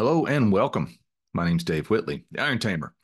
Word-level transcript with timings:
Hello 0.00 0.24
and 0.24 0.50
welcome. 0.50 0.98
My 1.34 1.46
name's 1.46 1.62
Dave 1.62 1.90
Whitley, 1.90 2.24
the 2.32 2.40
Iron 2.40 2.58
Tamer, 2.58 2.94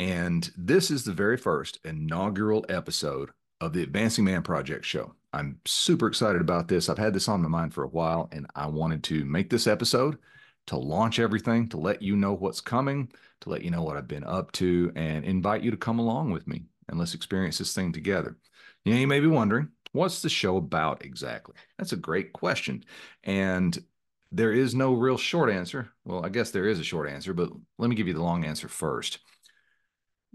and 0.00 0.50
this 0.56 0.90
is 0.90 1.04
the 1.04 1.12
very 1.12 1.36
first 1.36 1.78
inaugural 1.84 2.66
episode 2.68 3.30
of 3.60 3.72
the 3.72 3.84
Advancing 3.84 4.24
Man 4.24 4.42
Project 4.42 4.84
show. 4.84 5.14
I'm 5.32 5.60
super 5.64 6.08
excited 6.08 6.40
about 6.40 6.66
this. 6.66 6.88
I've 6.88 6.98
had 6.98 7.14
this 7.14 7.28
on 7.28 7.40
my 7.40 7.46
mind 7.46 7.72
for 7.72 7.84
a 7.84 7.88
while, 7.88 8.28
and 8.32 8.48
I 8.56 8.66
wanted 8.66 9.04
to 9.04 9.24
make 9.24 9.48
this 9.48 9.68
episode 9.68 10.18
to 10.66 10.76
launch 10.76 11.20
everything, 11.20 11.68
to 11.68 11.76
let 11.76 12.02
you 12.02 12.16
know 12.16 12.32
what's 12.32 12.60
coming, 12.60 13.12
to 13.42 13.50
let 13.50 13.62
you 13.62 13.70
know 13.70 13.84
what 13.84 13.96
I've 13.96 14.08
been 14.08 14.24
up 14.24 14.50
to, 14.54 14.90
and 14.96 15.24
invite 15.24 15.62
you 15.62 15.70
to 15.70 15.76
come 15.76 16.00
along 16.00 16.32
with 16.32 16.48
me 16.48 16.64
and 16.88 16.98
let's 16.98 17.14
experience 17.14 17.58
this 17.58 17.76
thing 17.76 17.92
together. 17.92 18.36
You 18.84 18.92
know, 18.92 18.98
you 18.98 19.06
may 19.06 19.20
be 19.20 19.28
wondering, 19.28 19.68
what's 19.92 20.20
the 20.20 20.28
show 20.28 20.56
about 20.56 21.04
exactly? 21.04 21.54
That's 21.78 21.92
a 21.92 21.96
great 21.96 22.32
question. 22.32 22.84
And 23.22 23.78
there 24.34 24.52
is 24.52 24.74
no 24.74 24.94
real 24.94 25.16
short 25.16 25.48
answer. 25.48 25.90
Well, 26.04 26.24
I 26.24 26.28
guess 26.28 26.50
there 26.50 26.66
is 26.66 26.80
a 26.80 26.84
short 26.84 27.08
answer, 27.08 27.32
but 27.32 27.50
let 27.78 27.88
me 27.88 27.94
give 27.94 28.08
you 28.08 28.14
the 28.14 28.22
long 28.22 28.44
answer 28.44 28.68
first. 28.68 29.20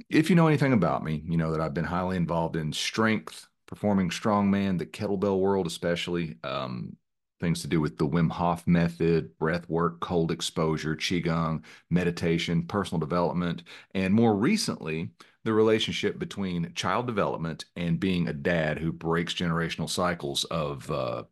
If 0.09 0.29
you 0.29 0.37
know 0.37 0.47
anything 0.47 0.71
about 0.71 1.03
me, 1.03 1.21
you 1.27 1.35
know 1.35 1.51
that 1.51 1.59
I've 1.59 1.73
been 1.73 1.83
highly 1.83 2.15
involved 2.15 2.55
in 2.55 2.71
strength, 2.71 3.45
performing 3.67 4.09
strongman, 4.09 4.79
the 4.79 4.85
kettlebell 4.85 5.39
world, 5.39 5.67
especially 5.67 6.37
um, 6.45 6.95
things 7.41 7.61
to 7.61 7.67
do 7.67 7.81
with 7.81 7.97
the 7.97 8.07
Wim 8.07 8.31
Hof 8.31 8.65
method, 8.65 9.37
breath 9.37 9.67
work, 9.69 9.99
cold 9.99 10.31
exposure, 10.31 10.95
Qigong, 10.95 11.63
meditation, 11.89 12.65
personal 12.67 13.01
development, 13.01 13.63
and 13.93 14.13
more 14.13 14.33
recently, 14.33 15.09
the 15.43 15.51
relationship 15.51 16.17
between 16.17 16.73
child 16.73 17.05
development 17.05 17.65
and 17.75 17.99
being 17.99 18.29
a 18.29 18.33
dad 18.33 18.77
who 18.79 18.93
breaks 18.93 19.33
generational 19.33 19.89
cycles 19.89 20.45
of 20.45 20.89
uh, 20.89 21.23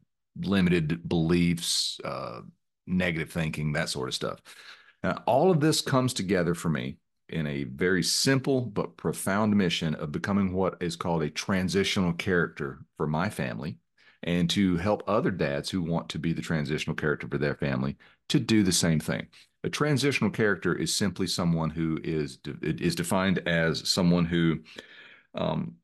limited 0.41 1.07
beliefs, 1.07 1.99
uh, 2.03 2.41
negative 2.87 3.31
thinking, 3.31 3.73
that 3.73 3.89
sort 3.89 4.07
of 4.07 4.15
stuff. 4.15 4.41
Now, 5.03 5.21
all 5.25 5.51
of 5.51 5.59
this 5.59 5.81
comes 5.81 6.13
together 6.13 6.53
for 6.55 6.69
me 6.69 6.97
in 7.29 7.45
a 7.45 7.65
very 7.65 8.03
simple 8.03 8.61
but 8.61 8.97
profound 8.97 9.55
mission 9.55 9.93
of 9.95 10.11
becoming 10.11 10.53
what 10.53 10.77
is 10.81 10.95
called 10.95 11.23
a 11.23 11.29
transitional 11.29 12.13
character 12.13 12.79
for 12.95 13.05
my 13.05 13.29
family 13.29 13.77
and 14.23 14.49
to 14.49 14.77
help 14.77 15.03
other 15.07 15.31
dads 15.31 15.69
who 15.69 15.81
want 15.81 16.09
to 16.09 16.19
be 16.19 16.33
the 16.33 16.41
transitional 16.41 16.95
character 16.95 17.27
for 17.27 17.37
their 17.37 17.55
family 17.55 17.97
to 18.29 18.39
do 18.39 18.63
the 18.63 18.71
same 18.71 18.99
thing. 18.99 19.27
A 19.63 19.69
transitional 19.69 20.31
character 20.31 20.73
is 20.73 20.95
simply 20.95 21.27
someone 21.27 21.69
who 21.69 21.99
is 22.03 22.39
is 22.61 22.95
defined 22.95 23.39
as 23.47 23.87
someone 23.89 24.25
who, 24.25 24.59
um, 25.35 25.75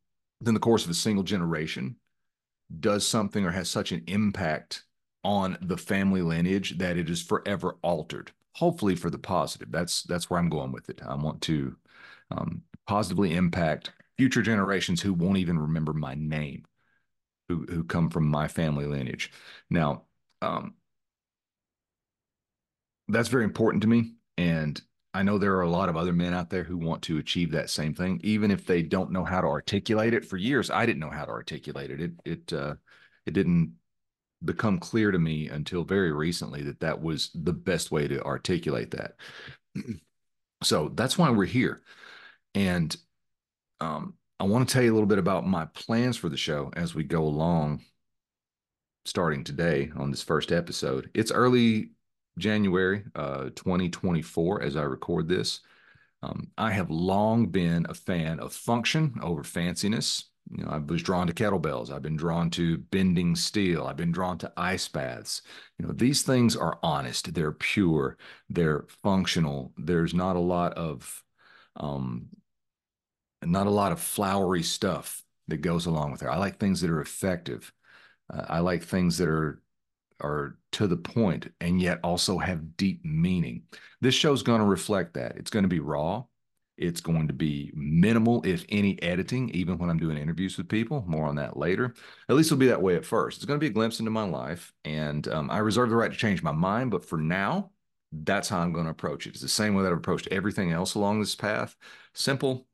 in 0.46 0.54
the 0.54 0.59
course 0.59 0.86
of 0.86 0.92
a 0.92 0.96
single 0.96 1.24
generation, 1.24 1.98
does 2.80 3.06
something 3.06 3.46
or 3.46 3.52
has 3.52 3.70
such 3.70 3.92
an 3.92 4.04
impact 4.08 4.84
on 5.24 5.58
the 5.62 5.78
family 5.78 6.22
lineage 6.22 6.78
that 6.78 6.98
it 6.98 7.10
is 7.10 7.22
forever 7.22 7.78
altered 7.82 8.32
hopefully 8.54 8.96
for 8.96 9.10
the 9.10 9.18
positive. 9.18 9.72
That's 9.72 10.04
that's 10.04 10.30
where 10.30 10.40
i'm 10.40 10.50
going 10.50 10.72
with 10.72 10.90
it. 10.90 11.02
I 11.06 11.16
want 11.16 11.42
to 11.44 11.76
um, 12.32 12.64
positively 12.88 13.36
impact 13.36 13.92
future 14.18 14.42
generations 14.42 15.02
who 15.02 15.14
won't 15.14 15.38
even 15.38 15.60
remember 15.60 15.94
my 15.94 16.16
name 16.16 16.66
who 17.50 17.66
who 17.70 17.84
come 17.84 18.10
from 18.10 18.28
my 18.28 18.48
family 18.48 18.86
lineage. 18.86 19.32
Now 19.70 20.04
um, 20.42 20.76
that's 23.08 23.30
very 23.30 23.44
important 23.44 23.82
to 23.82 23.88
me 23.88 24.14
and 24.38 24.82
i 25.14 25.22
know 25.22 25.38
there 25.38 25.56
are 25.56 25.62
a 25.62 25.70
lot 25.70 25.90
of 25.90 25.98
other 25.98 26.14
men 26.14 26.34
out 26.34 26.50
there 26.50 26.64
who 26.64 26.78
want 26.78 27.02
to 27.04 27.18
achieve 27.20 27.52
that 27.52 27.70
same 27.70 27.94
thing. 27.94 28.20
Even 28.24 28.50
if 28.50 28.66
they 28.66 28.82
don't 28.82 29.12
know 29.12 29.24
how 29.24 29.42
to 29.42 29.48
articulate 29.48 30.14
it 30.14 30.26
for 30.26 30.38
years 30.38 30.70
i 30.72 30.86
didn't 30.86 31.00
know 31.00 31.10
how 31.10 31.26
to 31.26 31.32
articulate 31.32 31.92
it. 31.92 32.02
It 32.02 32.12
it 32.26 32.54
uh, 32.54 32.76
it 33.26 33.34
didn't 33.34 33.74
become 34.46 34.80
clear 34.80 35.12
to 35.12 35.20
me 35.20 35.50
until 35.50 35.84
very 35.84 36.12
recently 36.12 36.64
that 36.64 36.80
that 36.82 37.02
was 37.02 37.30
the 37.34 37.54
best 37.54 37.92
way 37.92 38.08
to 38.08 38.24
articulate 38.24 38.92
that. 38.92 39.16
so 40.64 40.90
that's 40.96 41.18
why 41.18 41.30
we're 41.30 41.46
here. 41.46 41.82
And 42.56 42.96
um, 43.80 44.16
I 44.40 44.46
want 44.46 44.68
to 44.68 44.74
tell 44.74 44.84
you 44.84 44.92
a 44.92 44.96
little 44.96 45.08
bit 45.08 45.20
about 45.20 45.48
my 45.48 45.66
plans 45.66 46.18
for 46.18 46.30
the 46.30 46.38
show 46.38 46.72
as 46.76 46.94
we 46.94 47.03
go 47.03 47.24
along, 47.24 47.82
starting 49.06 49.44
today 49.44 49.92
on 49.96 50.12
this 50.12 50.24
first 50.24 50.52
episode. 50.52 51.09
It's 51.14 51.32
early 51.32 51.92
January 52.38 53.03
uh, 53.16 53.50
2024 53.56 54.62
as 54.62 54.76
I 54.76 54.84
record 54.84 55.28
this. 55.28 55.62
Um, 56.22 56.52
I 56.58 56.72
have 56.72 56.90
long 56.90 57.48
been 57.48 57.86
a 57.90 57.94
fan 57.94 58.40
of 58.40 58.53
function 58.53 59.16
over 59.22 59.44
fanciness. 59.44 60.26
You 60.50 60.64
know, 60.64 60.72
I 60.72 60.78
was 60.78 61.02
drawn 61.02 61.28
to 61.28 61.34
kettlebells. 61.34 61.92
I've 61.92 62.02
been 62.02 62.16
drawn 62.16 62.50
to 62.52 62.78
bending 62.78 63.36
steel. 63.36 63.86
I've 63.86 63.98
been 63.98 64.12
drawn 64.12 64.38
to 64.40 64.52
ice 64.58 64.88
baths. 64.88 65.42
You 65.80 65.88
know, 65.88 65.94
these 65.94 66.24
things 66.24 66.56
are 66.56 66.80
honest. 66.84 67.34
They're 67.34 67.52
pure. 67.52 68.18
They're 68.50 68.86
functional. 69.03 69.74
There's 69.78 70.14
not 70.14 70.36
a 70.36 70.40
lot 70.40 70.74
of, 70.74 71.24
um, 71.78 72.28
not 73.44 73.68
a 73.68 73.72
lot 73.72 73.92
of 73.92 74.00
flowery 74.00 74.64
stuff 74.64 75.24
that 75.48 75.58
goes 75.58 75.86
along 75.86 76.12
with 76.12 76.22
it. 76.24 76.28
I 76.28 76.38
like 76.38 76.59
things 76.59 76.82
that 76.82 76.90
are 76.90 77.02
effective. 77.02 77.74
Uh, 78.32 78.46
I 78.48 78.59
like 78.59 78.84
things 78.84 79.18
that 79.18 79.30
are 79.30 79.62
are 80.22 80.58
to 80.72 80.88
the 80.88 80.98
point 80.98 81.52
and 81.59 81.82
yet 81.82 82.00
also 82.03 82.38
have 82.38 82.78
deep 82.78 83.03
meaning. 83.03 83.64
This 84.00 84.16
show's 84.16 84.44
going 84.44 84.59
to 84.59 84.66
reflect 84.66 85.16
that. 85.16 85.36
It's 85.36 85.52
going 85.52 85.64
to 85.64 85.70
be 85.70 85.80
raw. 85.80 86.24
It's 86.78 87.01
going 87.01 87.28
to 87.28 87.34
be 87.34 87.72
minimal, 87.75 88.41
if 88.45 88.66
any, 88.69 89.01
editing, 89.01 89.50
even 89.51 89.78
when 89.78 89.89
I'm 89.89 90.00
doing 90.00 90.17
interviews 90.17 90.57
with 90.57 90.67
people. 90.67 91.03
More 91.07 91.25
on 91.25 91.35
that 91.35 91.56
later. 91.56 91.94
At 92.29 92.35
least 92.35 92.47
it'll 92.47 92.59
be 92.59 92.67
that 92.67 92.81
way 92.81 92.95
at 92.95 93.06
first. 93.06 93.38
It's 93.38 93.45
going 93.45 93.59
to 93.59 93.63
be 93.63 93.69
a 93.69 93.73
glimpse 93.73 94.00
into 94.00 94.11
my 94.11 94.25
life, 94.25 94.73
and 94.84 95.28
um, 95.28 95.51
I 95.51 95.59
reserve 95.59 95.89
the 95.89 95.95
right 95.95 96.11
to 96.11 96.17
change 96.17 96.41
my 96.41 96.51
mind. 96.51 96.91
But 96.91 97.06
for 97.06 97.17
now, 97.17 97.72
that's 98.11 98.50
how 98.50 98.59
I'm 98.59 98.73
going 98.73 98.85
to 98.85 98.91
approach 98.91 99.28
it. 99.28 99.31
It's 99.31 99.41
the 99.41 99.47
same 99.47 99.75
way 99.75 99.84
that 99.84 99.91
I've 99.91 99.97
approached 99.97 100.28
everything 100.31 100.72
else 100.72 100.95
along 100.95 101.19
this 101.19 101.35
path 101.35 101.75
simple, 102.13 102.67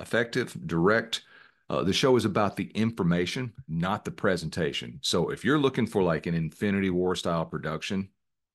effective, 0.00 0.56
direct. 0.66 1.22
Uh, 1.70 1.82
the 1.82 1.92
show 1.92 2.16
is 2.16 2.24
about 2.24 2.56
the 2.56 2.70
information, 2.70 3.52
not 3.68 4.04
the 4.04 4.10
presentation. 4.10 4.98
So 5.02 5.30
if 5.30 5.44
you're 5.44 5.58
looking 5.58 5.86
for 5.86 6.02
like 6.02 6.26
an 6.26 6.34
Infinity 6.34 6.90
War 6.90 7.14
style 7.14 7.44
production, 7.44 8.08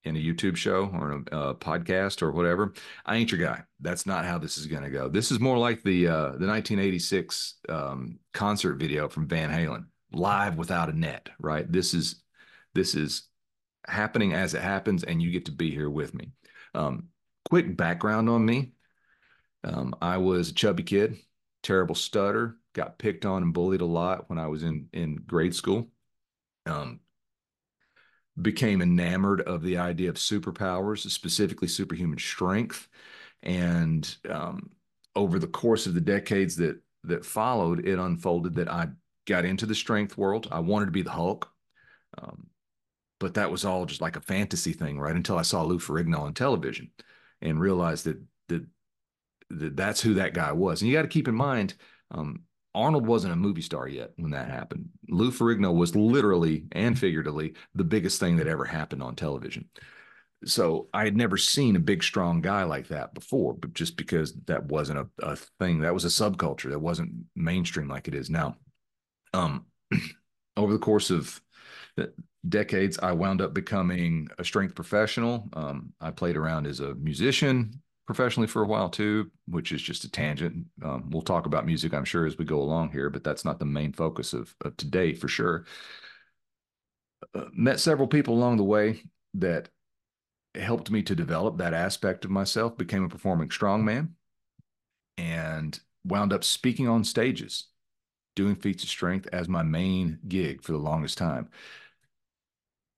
in 0.04 0.16
a 0.16 0.20
YouTube 0.20 0.56
show 0.56 0.90
or 0.94 1.12
a, 1.12 1.38
a, 1.38 1.56
podcast 1.56 2.22
or 2.22 2.32
whatever, 2.32 2.74
I 3.06 3.16
ain't 3.16 3.32
your 3.32 3.40
guy. 3.40 3.64
That's 3.80 4.06
not 4.06 4.26
how 4.26 4.38
this 4.38 4.58
is 4.58 4.68
going 4.68 4.84
to 4.84 4.90
go. 4.90 5.08
This 5.08 5.32
is 5.32 5.40
more 5.40 5.58
like 5.58 5.84
the 5.84 6.08
uh, 6.08 6.32
the 6.38 6.48
1986 6.48 7.56
um, 7.70 8.20
concert 8.34 8.76
video 8.76 9.08
from 9.08 9.28
Van 9.28 9.50
Halen, 9.50 9.86
live 10.12 10.58
without 10.58 10.90
a 10.90 10.98
net. 10.98 11.30
Right. 11.40 11.70
This 11.72 11.94
is 11.94 12.22
this 12.74 12.96
is 12.96 13.28
happening 13.88 14.34
as 14.34 14.54
it 14.54 14.62
happens, 14.62 15.04
and 15.04 15.22
you 15.22 15.32
get 15.32 15.46
to 15.46 15.52
be 15.52 15.72
here 15.72 15.90
with 15.90 16.14
me. 16.14 16.32
Um, 16.74 17.10
quick 17.50 17.76
background 17.78 18.30
on 18.30 18.46
me: 18.46 18.74
um, 19.64 19.96
I 20.02 20.18
was 20.18 20.50
a 20.50 20.54
chubby 20.54 20.84
kid, 20.84 21.18
terrible 21.62 21.96
stutter, 21.96 22.58
got 22.74 22.98
picked 22.98 23.26
on 23.26 23.44
and 23.44 23.54
bullied 23.54 23.82
a 23.82 23.86
lot 23.86 24.30
when 24.30 24.40
I 24.40 24.48
was 24.48 24.64
in 24.64 24.88
in 24.92 25.16
grade 25.16 25.56
school. 25.56 25.90
Um, 26.66 27.00
became 28.42 28.82
enamored 28.82 29.42
of 29.42 29.62
the 29.62 29.78
idea 29.78 30.10
of 30.10 30.16
superpowers, 30.16 31.10
specifically 31.10 31.68
superhuman 31.68 32.18
strength. 32.18 32.88
And 33.44 34.16
um, 34.30 34.72
over 35.16 35.38
the 35.38 35.48
course 35.48 35.86
of 35.86 35.94
the 35.94 36.02
decades 36.02 36.56
that 36.58 36.80
that 37.04 37.26
followed, 37.26 37.86
it 37.86 38.00
unfolded 38.00 38.56
that 38.56 38.70
I 38.70 38.88
got 39.28 39.46
into 39.46 39.66
the 39.66 39.76
strength 39.76 40.18
world. 40.18 40.48
I 40.52 40.60
wanted 40.60 40.86
to 40.86 40.92
be 40.92 41.02
the 41.02 41.12
Hulk, 41.12 41.52
um, 42.18 42.48
but 43.20 43.34
that 43.34 43.52
was 43.52 43.66
all 43.66 43.86
just 43.86 44.02
like 44.02 44.16
a 44.16 44.22
fantasy 44.22 44.72
thing, 44.72 45.00
right? 45.00 45.16
Until 45.16 45.38
I 45.38 45.42
saw 45.42 45.64
Lou 45.64 45.80
Ferrigno 45.80 46.20
on 46.20 46.34
television 46.34 46.92
and 47.42 47.60
realized 47.60 48.06
that 48.06 48.22
that, 48.48 48.66
that 49.50 49.76
that's 49.76 50.02
who 50.02 50.14
that 50.16 50.34
guy 50.34 50.54
was. 50.54 50.82
And 50.82 50.90
you 50.90 50.96
got 50.96 51.04
to 51.04 51.08
keep 51.10 51.28
in 51.28 51.36
mind, 51.36 51.74
um, 52.12 52.44
Arnold 52.76 53.06
wasn't 53.06 53.34
a 53.34 53.38
movie 53.38 53.62
star 53.62 53.88
yet 53.88 54.12
when 54.18 54.32
that 54.32 54.50
happened. 54.50 54.90
Lou 55.10 55.32
Ferrigno 55.32 55.74
was 55.74 55.96
literally 55.96 56.66
and 56.72 56.98
figuratively 56.98 57.54
the 57.76 57.84
biggest 57.84 58.20
thing 58.20 58.38
that 58.38 58.48
ever 58.48 58.66
happened 58.66 59.04
on 59.04 59.16
television. 59.16 59.70
So 60.46 60.90
I 60.94 61.06
had 61.06 61.16
never 61.16 61.38
seen 61.38 61.76
a 61.76 61.80
big, 61.80 62.04
strong 62.04 62.42
guy 62.42 62.64
like 62.64 62.88
that 62.90 63.14
before, 63.14 63.54
but 63.54 63.74
just 63.74 63.96
because 63.96 64.34
that 64.46 64.66
wasn't 64.66 65.00
a, 65.00 65.08
a 65.20 65.36
thing, 65.60 65.82
that 65.82 65.94
was 65.94 66.04
a 66.04 66.08
subculture 66.08 66.70
that 66.72 66.80
wasn't 66.80 67.14
mainstream 67.36 67.88
like 67.88 68.08
it 68.08 68.16
is 68.16 68.30
now. 68.30 68.58
Um, 69.34 69.66
over 70.58 70.74
the 70.74 70.80
course 70.80 71.12
of 71.12 71.42
decades, 72.48 73.00
I 73.00 73.14
wound 73.14 73.42
up 73.42 73.54
becoming 73.54 74.28
a 74.38 74.44
strength 74.44 74.76
professional. 74.76 75.48
Um, 75.54 75.94
I 76.02 76.12
played 76.12 76.38
around 76.38 76.68
as 76.68 76.80
a 76.80 76.96
musician, 76.96 77.82
professionally 78.06 78.48
for 78.48 78.62
a 78.62 78.68
while 78.68 78.90
too, 78.90 79.32
which 79.48 79.72
is 79.72 79.82
just 79.82 80.04
a 80.04 80.12
tangent. 80.12 80.66
Um, 80.84 81.10
we'll 81.10 81.22
talk 81.22 81.46
about 81.46 81.66
music, 81.66 81.94
I'm 81.94 82.06
sure, 82.06 82.26
as 82.26 82.38
we 82.38 82.46
go 82.46 82.62
along 82.62 82.92
here, 82.92 83.10
but 83.10 83.24
that's 83.24 83.46
not 83.46 83.60
the 83.60 83.66
main 83.66 83.94
focus 83.94 84.34
of, 84.34 84.54
of 84.62 84.76
today 84.78 85.14
for 85.14 85.28
sure. 85.28 85.66
Uh, 87.34 87.46
met 87.54 87.80
several 87.80 88.08
people 88.08 88.34
along 88.34 88.58
the 88.58 88.64
way 88.64 89.02
that 89.36 89.70
helped 90.56 90.92
me 90.92 91.02
to 91.04 91.16
develop 91.16 91.58
that 91.58 91.74
aspect 91.74 92.26
of 92.26 92.32
myself, 92.32 92.78
became 92.78 93.04
a 93.04 93.10
performing 93.10 93.50
strongman, 93.50 94.10
and 95.18 95.80
wound 96.04 96.34
up 96.34 96.44
speaking 96.44 96.88
on 96.88 97.04
stages, 97.04 97.68
doing 98.36 98.56
feats 98.56 98.84
of 98.84 98.90
strength 98.90 99.28
as 99.32 99.48
my 99.48 99.64
main 99.64 100.20
gig 100.28 100.62
for 100.62 100.74
the 100.74 100.78
longest 100.78 101.18
time. 101.18 101.50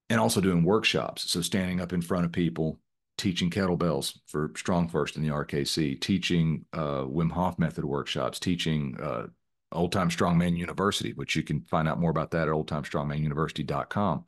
And 0.09 0.19
also 0.19 0.39
doing 0.39 0.63
workshops. 0.63 1.29
So 1.31 1.41
standing 1.41 1.81
up 1.81 1.91
in 1.91 2.01
front 2.01 2.25
of 2.25 2.31
people 2.31 2.79
teaching 3.25 3.49
kettlebells 3.49 4.19
for 4.27 4.49
StrongFirst 4.49 5.15
in 5.15 5.23
the 5.23 5.29
RKC, 5.29 5.99
teaching 5.99 6.63
uh, 6.73 7.05
Wim 7.05 7.31
Hof 7.31 7.57
method 7.57 7.83
workshops, 7.83 8.39
teaching 8.39 8.95
uh, 9.01 9.25
Old 9.71 9.91
Time 9.91 10.11
Strongman 10.11 10.55
University, 10.55 11.11
which 11.13 11.35
you 11.35 11.41
can 11.41 11.61
find 11.61 11.87
out 11.87 11.99
more 11.99 12.11
about 12.11 12.29
that 12.31 12.47
at 12.47 12.53
oldtimestrongmanuniversity.com. 12.53 14.25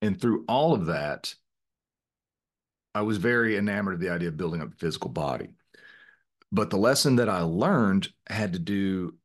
And 0.00 0.18
through 0.18 0.46
all 0.48 0.72
of 0.72 0.86
that, 0.86 1.34
I 2.94 3.02
was 3.02 3.18
very 3.18 3.58
enamored 3.58 3.92
of 3.92 4.00
the 4.00 4.08
idea 4.08 4.28
of 4.28 4.38
building 4.38 4.62
up 4.62 4.72
a 4.72 4.76
physical 4.76 5.10
body. 5.10 5.50
But 6.50 6.70
the 6.70 6.78
lesson 6.78 7.16
that 7.16 7.28
I 7.28 7.42
learned 7.42 8.08
had 8.26 8.54
to 8.54 8.58
do 8.58 9.16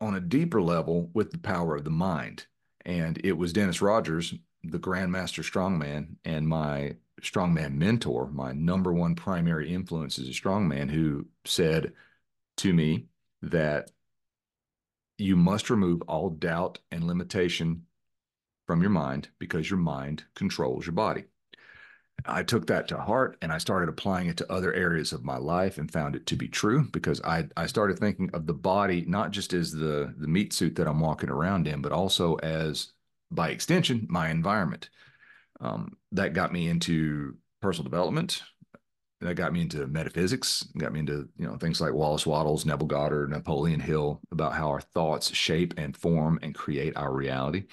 on 0.00 0.14
a 0.14 0.20
deeper 0.20 0.62
level 0.62 1.10
with 1.14 1.30
the 1.30 1.38
power 1.38 1.76
of 1.76 1.84
the 1.84 1.90
mind. 1.90 2.46
And 2.84 3.20
it 3.24 3.32
was 3.32 3.52
Dennis 3.52 3.82
Rogers, 3.82 4.34
the 4.64 4.78
Grandmaster 4.78 5.44
Strongman, 5.44 6.16
and 6.24 6.48
my 6.48 6.96
strongman 7.20 7.74
mentor, 7.74 8.28
my 8.30 8.52
number 8.52 8.92
one 8.92 9.14
primary 9.14 9.72
influence 9.72 10.18
as 10.18 10.28
a 10.28 10.32
strongman, 10.32 10.90
who 10.90 11.26
said 11.44 11.92
to 12.58 12.72
me 12.72 13.06
that 13.42 13.90
you 15.18 15.36
must 15.36 15.70
remove 15.70 16.02
all 16.02 16.30
doubt 16.30 16.78
and 16.90 17.04
limitation 17.04 17.84
from 18.66 18.80
your 18.80 18.90
mind 18.90 19.28
because 19.38 19.68
your 19.68 19.78
mind 19.78 20.24
controls 20.34 20.86
your 20.86 20.94
body. 20.94 21.24
I 22.26 22.42
took 22.42 22.66
that 22.66 22.88
to 22.88 22.98
heart 22.98 23.36
and 23.42 23.52
I 23.52 23.58
started 23.58 23.88
applying 23.88 24.28
it 24.28 24.36
to 24.38 24.52
other 24.52 24.72
areas 24.72 25.12
of 25.12 25.24
my 25.24 25.36
life 25.36 25.78
and 25.78 25.90
found 25.90 26.16
it 26.16 26.26
to 26.26 26.36
be 26.36 26.48
true 26.48 26.88
because 26.92 27.20
I, 27.22 27.48
I 27.56 27.66
started 27.66 27.98
thinking 27.98 28.30
of 28.32 28.46
the 28.46 28.54
body 28.54 29.04
not 29.06 29.30
just 29.30 29.52
as 29.52 29.72
the, 29.72 30.14
the 30.16 30.28
meat 30.28 30.52
suit 30.52 30.76
that 30.76 30.88
I'm 30.88 31.00
walking 31.00 31.30
around 31.30 31.66
in, 31.66 31.82
but 31.82 31.92
also 31.92 32.36
as, 32.36 32.92
by 33.30 33.50
extension, 33.50 34.06
my 34.08 34.30
environment. 34.30 34.90
Um, 35.60 35.96
that 36.12 36.32
got 36.32 36.52
me 36.52 36.68
into 36.68 37.36
personal 37.60 37.84
development. 37.84 38.42
That 39.20 39.34
got 39.34 39.52
me 39.52 39.60
into 39.60 39.86
metaphysics, 39.86 40.66
got 40.78 40.94
me 40.94 41.00
into 41.00 41.28
you 41.36 41.46
know 41.46 41.56
things 41.56 41.78
like 41.78 41.92
Wallace 41.92 42.26
Wattles, 42.26 42.64
Neville 42.64 42.86
Goddard, 42.86 43.28
Napoleon 43.28 43.78
Hill, 43.78 44.18
about 44.32 44.54
how 44.54 44.68
our 44.70 44.80
thoughts 44.80 45.34
shape 45.34 45.74
and 45.76 45.94
form 45.94 46.38
and 46.42 46.54
create 46.54 46.96
our 46.96 47.12
reality. 47.12 47.64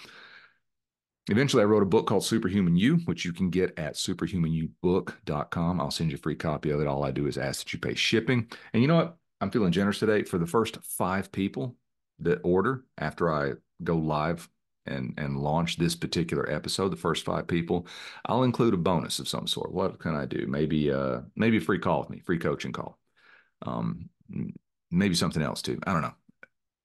Eventually, 1.30 1.62
I 1.62 1.66
wrote 1.66 1.84
a 1.84 1.88
book 1.88 2.08
called 2.08 2.24
Superhuman 2.24 2.78
You, 2.78 2.98
which 3.06 3.26
you 3.26 3.34
can 3.34 3.50
get 3.50 3.78
at 3.78 3.96
superhumanyoubook.com. 3.96 5.82
I'll 5.82 5.92
send 5.92 6.12
you 6.12 6.16
a 6.16 6.20
free 6.20 6.36
copy 6.36 6.70
of 6.70 6.80
it. 6.80 6.88
All 6.88 7.04
I 7.04 7.12
do 7.12 7.28
is 7.28 7.38
ask 7.38 7.64
that 7.64 7.74
you 7.74 7.80
pay 7.80 7.96
shipping. 7.96 8.48
And 8.72 8.82
you 8.82 8.88
know 8.88 8.96
what? 8.96 9.18
I'm 9.42 9.52
feeling 9.52 9.74
generous 9.74 10.00
today. 10.00 10.24
For 10.24 10.38
the 10.38 10.48
first 10.48 10.78
five 10.84 11.32
people 11.32 11.76
that 12.20 12.40
order 12.44 12.86
after 12.98 13.32
I 13.32 13.54
go 13.84 13.98
live 13.98 14.50
and 14.86 15.14
and 15.18 15.38
launch 15.38 15.78
this 15.78 15.96
particular 15.96 16.50
episode, 16.50 16.90
the 16.90 16.96
first 16.96 17.26
five 17.26 17.46
people, 17.46 17.88
I'll 18.26 18.44
include 18.44 18.74
a 18.74 18.78
bonus 18.78 19.20
of 19.20 19.28
some 19.28 19.48
sort. 19.48 19.74
What 19.74 20.00
can 20.00 20.16
I 20.16 20.26
do? 20.26 20.46
Maybe 20.48 20.92
uh 20.92 21.22
maybe 21.36 21.58
a 21.58 21.62
free 21.62 21.80
call 21.80 22.00
with 22.00 22.10
me, 22.10 22.20
free 22.26 22.40
coaching 22.40 22.72
call. 22.72 22.98
Um 23.64 24.10
maybe 24.92 25.14
something 25.14 25.44
else 25.44 25.62
too. 25.62 25.80
I 25.86 25.92
don't 25.94 26.02
know. 26.02 26.14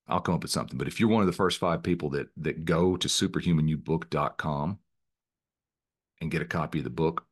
I'll 0.09 0.21
come 0.21 0.35
up 0.35 0.43
with 0.43 0.51
something. 0.51 0.79
But 0.79 0.89
if 0.89 0.99
you're 1.01 1.09
one 1.09 1.23
of 1.23 1.27
the 1.27 1.33
first 1.33 1.59
five 1.59 1.83
people 1.83 2.11
that 2.11 2.29
that 2.39 2.65
go 2.65 2.97
to 2.97 3.09
superhumanyoubook.com 3.09 4.79
and 6.21 6.31
get 6.31 6.43
a 6.43 6.47
copy 6.47 6.79
of 6.79 6.85
the 6.85 6.91
book 6.91 7.27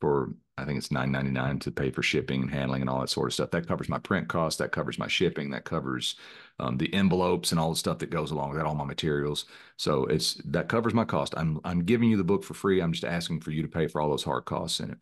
for 0.00 0.34
I 0.58 0.64
think 0.64 0.78
it's 0.78 0.90
nine 0.90 1.12
ninety 1.12 1.30
nine 1.30 1.58
to 1.60 1.70
pay 1.70 1.90
for 1.90 2.02
shipping 2.02 2.42
and 2.42 2.50
handling 2.50 2.80
and 2.80 2.88
all 2.88 3.00
that 3.00 3.10
sort 3.10 3.28
of 3.28 3.34
stuff. 3.34 3.50
That 3.50 3.68
covers 3.68 3.88
my 3.88 3.98
print 3.98 4.28
cost. 4.28 4.58
That 4.58 4.72
covers 4.72 4.98
my 4.98 5.08
shipping. 5.08 5.50
That 5.50 5.64
covers 5.64 6.16
um, 6.58 6.78
the 6.78 6.92
envelopes 6.94 7.50
and 7.50 7.60
all 7.60 7.70
the 7.70 7.76
stuff 7.76 7.98
that 7.98 8.10
goes 8.10 8.30
along 8.30 8.50
with 8.50 8.58
that. 8.58 8.66
All 8.66 8.74
my 8.74 8.84
materials. 8.84 9.44
So 9.76 10.06
it's 10.06 10.34
that 10.46 10.68
covers 10.68 10.94
my 10.94 11.04
cost. 11.04 11.34
I'm 11.36 11.60
I'm 11.64 11.80
giving 11.84 12.08
you 12.08 12.16
the 12.16 12.24
book 12.24 12.42
for 12.42 12.54
free. 12.54 12.80
I'm 12.80 12.92
just 12.92 13.04
asking 13.04 13.40
for 13.40 13.50
you 13.50 13.62
to 13.62 13.68
pay 13.68 13.86
for 13.86 14.00
all 14.00 14.08
those 14.10 14.24
hard 14.24 14.46
costs 14.46 14.80
in 14.80 14.90
it. 14.90 14.98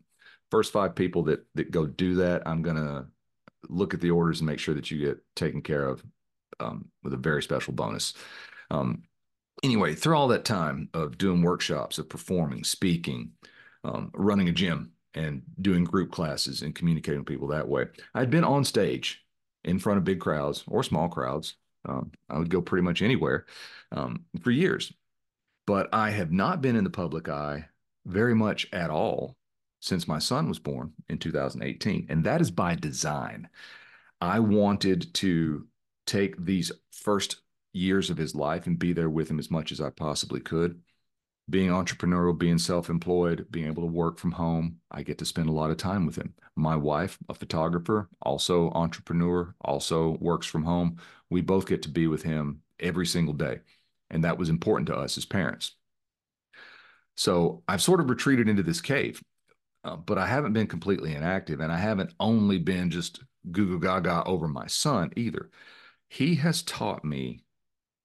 First 0.50 0.72
five 0.72 0.94
people 0.94 1.22
that 1.24 1.46
that 1.54 1.70
go 1.70 1.86
do 1.86 2.16
that, 2.16 2.42
I'm 2.46 2.62
gonna 2.62 3.06
look 3.68 3.94
at 3.94 4.00
the 4.00 4.10
orders 4.10 4.40
and 4.40 4.48
make 4.48 4.58
sure 4.58 4.74
that 4.74 4.90
you 4.90 4.98
get 4.98 5.18
taken 5.36 5.62
care 5.62 5.86
of 5.86 6.02
um, 6.60 6.88
with 7.02 7.12
a 7.12 7.18
very 7.18 7.42
special 7.42 7.72
bonus. 7.72 8.14
Um, 8.70 9.04
anyway, 9.62 9.94
through 9.94 10.16
all 10.16 10.28
that 10.28 10.44
time 10.44 10.88
of 10.94 11.18
doing 11.18 11.42
workshops, 11.42 11.98
of 11.98 12.08
performing, 12.08 12.64
speaking, 12.64 13.32
um, 13.84 14.10
running 14.14 14.48
a 14.48 14.52
gym, 14.52 14.92
and 15.14 15.42
doing 15.60 15.84
group 15.84 16.10
classes 16.10 16.62
and 16.62 16.74
communicating 16.74 17.20
with 17.20 17.28
people 17.28 17.48
that 17.48 17.68
way, 17.68 17.86
I'd 18.14 18.30
been 18.30 18.44
on 18.44 18.64
stage 18.64 19.24
in 19.64 19.78
front 19.78 19.98
of 19.98 20.04
big 20.04 20.20
crowds 20.20 20.64
or 20.66 20.82
small 20.82 21.08
crowds. 21.08 21.54
Um, 21.86 22.12
I 22.28 22.38
would 22.38 22.50
go 22.50 22.60
pretty 22.60 22.82
much 22.82 23.02
anywhere 23.02 23.46
um, 23.92 24.24
for 24.42 24.50
years, 24.50 24.92
but 25.66 25.88
I 25.92 26.10
have 26.10 26.32
not 26.32 26.62
been 26.62 26.76
in 26.76 26.84
the 26.84 26.90
public 26.90 27.28
eye 27.28 27.66
very 28.06 28.34
much 28.34 28.66
at 28.72 28.90
all 28.90 29.36
since 29.80 30.08
my 30.08 30.18
son 30.18 30.48
was 30.48 30.58
born 30.58 30.92
in 31.08 31.18
2018. 31.18 32.06
And 32.08 32.24
that 32.24 32.40
is 32.40 32.50
by 32.50 32.74
design. 32.74 33.48
I 34.20 34.40
wanted 34.40 35.12
to 35.14 35.66
take 36.06 36.36
these 36.42 36.72
first 36.90 37.40
years 37.72 38.08
of 38.10 38.16
his 38.16 38.34
life 38.34 38.66
and 38.66 38.78
be 38.78 38.92
there 38.92 39.10
with 39.10 39.28
him 39.28 39.38
as 39.38 39.50
much 39.50 39.72
as 39.72 39.80
I 39.80 39.90
possibly 39.90 40.40
could. 40.40 40.80
Being 41.50 41.68
entrepreneurial, 41.68 42.38
being 42.38 42.56
self 42.56 42.88
employed, 42.88 43.46
being 43.50 43.66
able 43.66 43.82
to 43.82 43.92
work 43.92 44.18
from 44.18 44.32
home, 44.32 44.78
I 44.90 45.02
get 45.02 45.18
to 45.18 45.26
spend 45.26 45.48
a 45.48 45.52
lot 45.52 45.70
of 45.70 45.76
time 45.76 46.06
with 46.06 46.16
him. 46.16 46.32
My 46.56 46.74
wife, 46.74 47.18
a 47.28 47.34
photographer, 47.34 48.08
also 48.22 48.70
entrepreneur, 48.70 49.54
also 49.60 50.16
works 50.20 50.46
from 50.46 50.62
home. 50.62 50.98
We 51.28 51.42
both 51.42 51.66
get 51.66 51.82
to 51.82 51.90
be 51.90 52.06
with 52.06 52.22
him 52.22 52.62
every 52.80 53.04
single 53.04 53.34
day. 53.34 53.60
And 54.08 54.24
that 54.24 54.38
was 54.38 54.48
important 54.48 54.86
to 54.86 54.96
us 54.96 55.18
as 55.18 55.26
parents. 55.26 55.74
So 57.16 57.62
I've 57.68 57.82
sort 57.82 58.00
of 58.00 58.08
retreated 58.08 58.48
into 58.48 58.62
this 58.62 58.80
cave, 58.80 59.22
uh, 59.84 59.96
but 59.96 60.18
I 60.18 60.26
haven't 60.26 60.52
been 60.54 60.66
completely 60.66 61.14
inactive. 61.14 61.60
And 61.60 61.70
I 61.70 61.76
haven't 61.76 62.14
only 62.18 62.58
been 62.58 62.90
just 62.90 63.22
goo 63.50 63.66
goo 63.66 63.80
gaga 63.80 64.24
over 64.24 64.48
my 64.48 64.66
son 64.66 65.12
either. 65.16 65.50
He 66.14 66.36
has 66.36 66.62
taught 66.62 67.04
me 67.04 67.40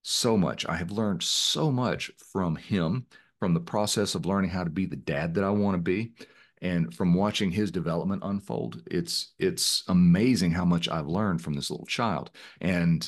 so 0.02 0.36
much. 0.36 0.66
I 0.68 0.78
have 0.78 0.90
learned 0.90 1.22
so 1.22 1.72
much 1.72 2.10
from 2.32 2.56
him, 2.56 3.06
from 3.38 3.54
the 3.54 3.60
process 3.60 4.16
of 4.16 4.26
learning 4.26 4.50
how 4.50 4.64
to 4.64 4.72
be 4.72 4.88
the 4.88 4.96
dad 4.96 5.36
that 5.36 5.44
I 5.44 5.52
want 5.52 5.76
to 5.76 5.82
be, 5.84 6.14
and 6.60 6.92
from 6.92 7.14
watching 7.14 7.52
his 7.52 7.70
development 7.70 8.24
unfold. 8.26 8.82
It's 8.90 9.36
it's 9.38 9.84
amazing 9.88 10.50
how 10.50 10.66
much 10.66 10.90
I've 10.90 11.06
learned 11.06 11.44
from 11.44 11.54
this 11.54 11.70
little 11.70 11.86
child. 11.86 12.32
And 12.60 13.08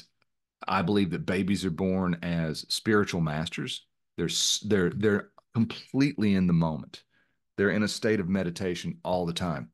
I 0.68 0.84
believe 0.84 1.10
that 1.10 1.26
babies 1.26 1.66
are 1.66 1.72
born 1.72 2.20
as 2.22 2.64
spiritual 2.72 3.22
masters. 3.22 3.88
They're 4.18 4.30
they're 4.64 4.92
they're 4.92 5.32
completely 5.56 6.36
in 6.36 6.46
the 6.46 6.54
moment. 6.54 7.02
They're 7.58 7.72
in 7.72 7.82
a 7.82 7.88
state 7.88 8.20
of 8.20 8.30
meditation 8.30 9.00
all 9.04 9.26
the 9.26 9.34
time. 9.34 9.72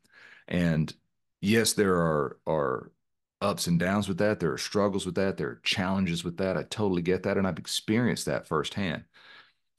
And 0.48 0.94
yes, 1.42 1.74
there 1.74 1.96
are 1.98 2.40
are 2.48 2.92
ups 3.42 3.68
and 3.68 3.80
downs 3.80 4.08
with 4.08 4.18
that. 4.18 4.40
There 4.40 4.52
are 4.52 4.58
struggles 4.58 5.06
with 5.06 5.16
that. 5.16 5.38
There 5.38 5.50
are 5.50 5.62
challenges 5.64 6.24
with 6.24 6.38
that. 6.38 6.58
I 6.58 6.64
totally 6.64 7.02
get 7.02 7.24
that. 7.24 7.38
And 7.38 7.48
I've 7.48 7.60
experienced 7.60 8.26
that 8.26 8.48
firsthand. 8.48 9.04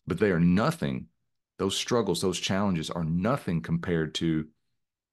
But 0.06 0.18
they 0.18 0.30
are 0.30 0.40
nothing, 0.40 1.06
those 1.58 1.76
struggles, 1.76 2.20
those 2.20 2.38
challenges 2.38 2.90
are 2.90 3.04
nothing 3.04 3.60
compared 3.60 4.14
to 4.16 4.46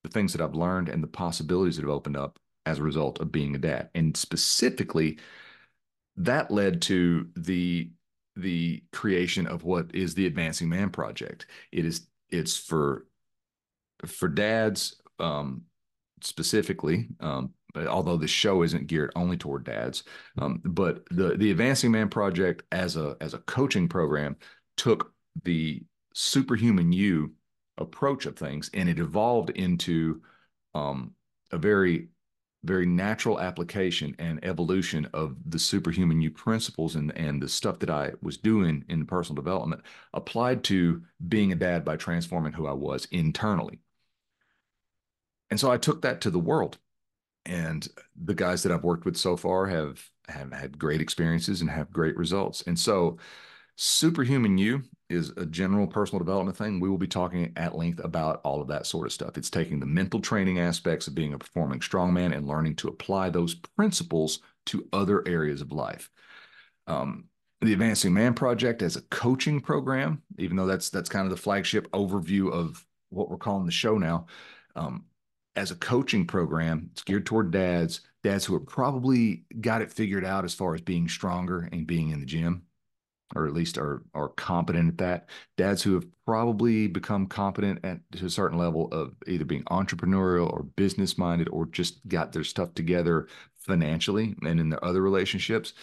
the 0.03 0.09
things 0.09 0.33
that 0.33 0.41
I've 0.41 0.55
learned 0.55 0.89
and 0.89 1.01
the 1.01 1.07
possibilities 1.07 1.75
that 1.75 1.81
have 1.81 1.89
opened 1.89 2.17
up 2.17 2.39
as 2.65 2.79
a 2.79 2.83
result 2.83 3.19
of 3.19 3.31
being 3.31 3.55
a 3.55 3.59
dad. 3.59 3.89
And 3.95 4.15
specifically, 4.15 5.19
that 6.17 6.51
led 6.51 6.81
to 6.83 7.29
the 7.35 7.89
the 8.37 8.83
creation 8.91 9.47
of 9.47 9.63
what 9.63 9.95
is 9.95 10.13
the 10.13 10.25
Advancing 10.25 10.67
Man 10.67 10.89
Project. 10.89 11.45
It 11.71 11.85
is 11.85 12.07
it's 12.29 12.57
for 12.57 13.05
for 14.05 14.27
dads 14.27 15.01
um, 15.19 15.63
specifically, 16.21 17.07
um, 17.19 17.53
although 17.75 18.17
the 18.17 18.27
show 18.27 18.63
isn't 18.63 18.87
geared 18.87 19.11
only 19.15 19.37
toward 19.37 19.63
dads. 19.63 20.03
Um, 20.37 20.61
but 20.63 21.05
the 21.09 21.35
the 21.37 21.51
Advancing 21.51 21.91
Man 21.91 22.09
Project 22.09 22.63
as 22.71 22.95
a 22.95 23.17
as 23.21 23.33
a 23.33 23.39
coaching 23.39 23.87
program 23.87 24.37
took 24.77 25.13
the 25.43 25.83
superhuman 26.13 26.91
you 26.91 27.33
approach 27.77 28.25
of 28.25 28.37
things 28.37 28.69
and 28.73 28.87
it 28.87 28.99
evolved 28.99 29.49
into 29.51 30.21
um, 30.73 31.13
a 31.51 31.57
very 31.57 32.07
very 32.63 32.85
natural 32.85 33.39
application 33.39 34.15
and 34.17 34.43
evolution 34.43 35.07
of 35.13 35.35
the 35.45 35.59
superhuman 35.59 36.19
you 36.19 36.31
principles 36.31 36.95
and 36.95 37.15
and 37.17 37.41
the 37.41 37.49
stuff 37.49 37.79
that 37.79 37.89
I 37.89 38.13
was 38.21 38.37
doing 38.37 38.83
in 38.89 39.05
personal 39.05 39.41
development 39.41 39.83
applied 40.13 40.63
to 40.65 41.03
being 41.27 41.51
a 41.51 41.55
dad 41.55 41.85
by 41.85 41.95
transforming 41.95 42.53
who 42.53 42.65
I 42.65 42.73
was 42.73 43.05
internally. 43.11 43.79
And 45.51 45.59
so 45.59 45.71
I 45.71 45.77
took 45.77 46.01
that 46.01 46.21
to 46.21 46.31
the 46.31 46.39
world 46.39 46.77
and 47.45 47.87
the 48.15 48.35
guys 48.35 48.63
that 48.63 48.71
I've 48.71 48.83
worked 48.83 49.05
with 49.05 49.17
so 49.17 49.37
far 49.37 49.67
have 49.67 50.03
have 50.27 50.51
had 50.51 50.79
great 50.79 51.01
experiences 51.01 51.61
and 51.61 51.69
have 51.69 51.91
great 51.91 52.17
results. 52.17 52.63
And 52.63 52.77
so, 52.77 53.17
Superhuman 53.75 54.57
You 54.57 54.83
is 55.09 55.31
a 55.37 55.45
general 55.45 55.85
personal 55.85 56.19
development 56.19 56.57
thing. 56.57 56.79
We 56.79 56.89
will 56.89 56.97
be 56.97 57.07
talking 57.07 57.51
at 57.55 57.75
length 57.75 58.03
about 58.03 58.41
all 58.43 58.61
of 58.61 58.67
that 58.69 58.87
sort 58.87 59.05
of 59.05 59.13
stuff. 59.13 59.37
It's 59.37 59.49
taking 59.49 59.79
the 59.79 59.85
mental 59.85 60.19
training 60.19 60.59
aspects 60.59 61.07
of 61.07 61.13
being 61.13 61.33
a 61.33 61.37
performing 61.37 61.79
strongman 61.79 62.35
and 62.35 62.47
learning 62.47 62.77
to 62.77 62.87
apply 62.87 63.29
those 63.29 63.53
principles 63.53 64.39
to 64.67 64.87
other 64.93 65.27
areas 65.27 65.61
of 65.61 65.71
life. 65.71 66.09
Um, 66.87 67.25
the 67.61 67.73
Advancing 67.73 68.13
Man 68.13 68.33
Project 68.33 68.81
as 68.81 68.95
a 68.95 69.01
coaching 69.03 69.59
program, 69.61 70.21
even 70.37 70.57
though 70.57 70.65
that's 70.65 70.89
that's 70.89 71.09
kind 71.09 71.25
of 71.25 71.31
the 71.31 71.41
flagship 71.41 71.89
overview 71.91 72.51
of 72.51 72.85
what 73.09 73.29
we're 73.29 73.37
calling 73.37 73.65
the 73.65 73.71
show 73.71 73.97
now. 73.97 74.27
Um, 74.75 75.05
as 75.55 75.71
a 75.71 75.75
coaching 75.75 76.27
program, 76.27 76.89
it's 76.91 77.03
geared 77.03 77.25
toward 77.25 77.51
dads, 77.51 78.01
dads 78.23 78.45
who 78.45 78.53
have 78.53 78.67
probably 78.67 79.45
got 79.61 79.81
it 79.81 79.91
figured 79.91 80.25
out 80.25 80.45
as 80.45 80.53
far 80.53 80.75
as 80.75 80.81
being 80.81 81.07
stronger 81.07 81.69
and 81.71 81.87
being 81.87 82.09
in 82.09 82.19
the 82.19 82.25
gym, 82.25 82.63
or 83.35 83.47
at 83.47 83.53
least 83.53 83.77
are 83.77 84.03
are 84.13 84.29
competent 84.29 84.89
at 84.89 84.97
that. 84.97 85.29
Dads 85.57 85.81
who 85.83 85.93
have 85.93 86.05
probably 86.25 86.87
become 86.87 87.27
competent 87.27 87.83
at 87.85 87.99
to 88.13 88.25
a 88.25 88.29
certain 88.29 88.57
level 88.57 88.89
of 88.91 89.15
either 89.27 89.45
being 89.45 89.63
entrepreneurial 89.65 90.51
or 90.51 90.63
business 90.63 91.17
minded, 91.17 91.49
or 91.49 91.65
just 91.67 92.05
got 92.07 92.31
their 92.31 92.43
stuff 92.43 92.73
together 92.73 93.27
financially 93.59 94.35
and 94.43 94.59
in 94.59 94.69
their 94.69 94.83
other 94.83 95.01
relationships. 95.01 95.73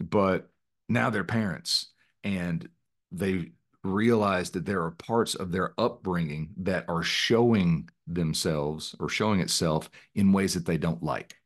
But 0.00 0.50
now 0.88 1.10
they're 1.10 1.24
parents 1.24 1.92
and 2.22 2.68
they 3.12 3.52
realize 3.86 4.50
that 4.50 4.66
there 4.66 4.82
are 4.82 4.90
parts 4.92 5.34
of 5.34 5.52
their 5.52 5.74
upbringing 5.78 6.50
that 6.58 6.84
are 6.88 7.02
showing 7.02 7.88
themselves 8.06 8.94
or 9.00 9.08
showing 9.08 9.40
itself 9.40 9.90
in 10.14 10.32
ways 10.32 10.54
that 10.54 10.66
they 10.66 10.78
don't 10.78 11.02
like. 11.02 11.36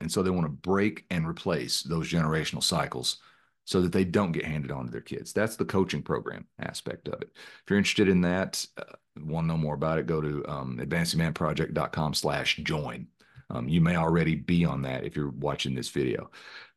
And 0.00 0.10
so 0.10 0.22
they 0.22 0.30
want 0.30 0.46
to 0.46 0.50
break 0.50 1.04
and 1.10 1.26
replace 1.26 1.82
those 1.82 2.10
generational 2.10 2.62
cycles 2.62 3.18
so 3.64 3.80
that 3.82 3.92
they 3.92 4.04
don't 4.04 4.32
get 4.32 4.44
handed 4.44 4.70
on 4.70 4.86
to 4.86 4.90
their 4.90 5.00
kids. 5.00 5.32
That's 5.32 5.56
the 5.56 5.64
coaching 5.64 6.02
program 6.02 6.46
aspect 6.58 7.08
of 7.08 7.20
it. 7.20 7.30
If 7.34 7.64
you're 7.68 7.78
interested 7.78 8.08
in 8.08 8.22
that, 8.22 8.66
uh, 8.76 8.84
want 9.18 9.44
to 9.44 9.48
know 9.48 9.58
more 9.58 9.74
about 9.74 9.98
it, 9.98 10.06
go 10.06 10.20
to 10.20 10.44
um, 10.48 10.78
advancingmanproject.com 10.82 12.14
slash 12.14 12.56
join. 12.56 13.06
Um, 13.50 13.68
you 13.68 13.80
may 13.80 13.96
already 13.96 14.34
be 14.34 14.64
on 14.64 14.82
that 14.82 15.04
if 15.04 15.16
you're 15.16 15.30
watching 15.30 15.74
this 15.74 15.88
video, 15.88 16.30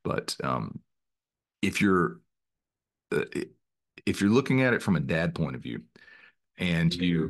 but 0.04 0.36
um, 0.44 0.80
if 1.62 1.82
you're 1.82 2.20
uh, 3.12 3.26
if 4.06 4.22
you're 4.22 4.30
looking 4.30 4.62
at 4.62 4.74
it 4.74 4.82
from 4.82 4.96
a 4.96 5.00
dad 5.00 5.36
point 5.36 5.56
of 5.56 5.62
view 5.62 5.82
and 6.58 6.94
you 6.96 7.30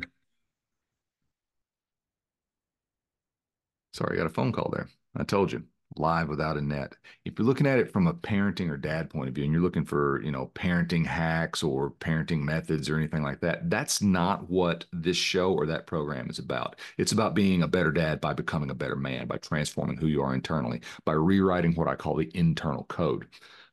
sorry 3.92 4.16
i 4.16 4.18
got 4.18 4.26
a 4.26 4.30
phone 4.30 4.52
call 4.52 4.70
there. 4.74 4.88
I 5.16 5.24
told 5.24 5.52
you 5.52 5.62
live 5.96 6.28
without 6.28 6.56
a 6.56 6.60
net. 6.60 6.96
If 7.24 7.38
you're 7.38 7.46
looking 7.46 7.66
at 7.66 7.78
it 7.78 7.92
from 7.92 8.06
a 8.06 8.14
parenting 8.14 8.68
or 8.68 8.76
dad 8.76 9.10
point 9.10 9.28
of 9.28 9.34
view 9.34 9.44
and 9.44 9.52
you're 9.52 9.62
looking 9.62 9.84
for 9.84 10.20
you 10.22 10.32
know 10.32 10.50
parenting 10.54 11.06
hacks 11.06 11.62
or 11.62 11.90
parenting 11.92 12.40
methods 12.40 12.88
or 12.88 12.96
anything 12.96 13.22
like 13.22 13.40
that 13.40 13.70
that's 13.70 14.02
not 14.02 14.48
what 14.50 14.84
this 14.92 15.16
show 15.16 15.52
or 15.52 15.66
that 15.66 15.86
program 15.86 16.28
is 16.28 16.38
about. 16.38 16.76
It's 16.98 17.12
about 17.12 17.34
being 17.34 17.62
a 17.62 17.68
better 17.68 17.92
dad 17.92 18.20
by 18.20 18.32
becoming 18.32 18.70
a 18.70 18.74
better 18.74 18.96
man 18.96 19.26
by 19.26 19.36
transforming 19.38 19.96
who 19.96 20.06
you 20.08 20.22
are 20.22 20.34
internally 20.34 20.80
by 21.04 21.12
rewriting 21.12 21.74
what 21.74 21.88
i 21.88 21.94
call 21.94 22.16
the 22.16 22.30
internal 22.34 22.84
code. 22.84 23.26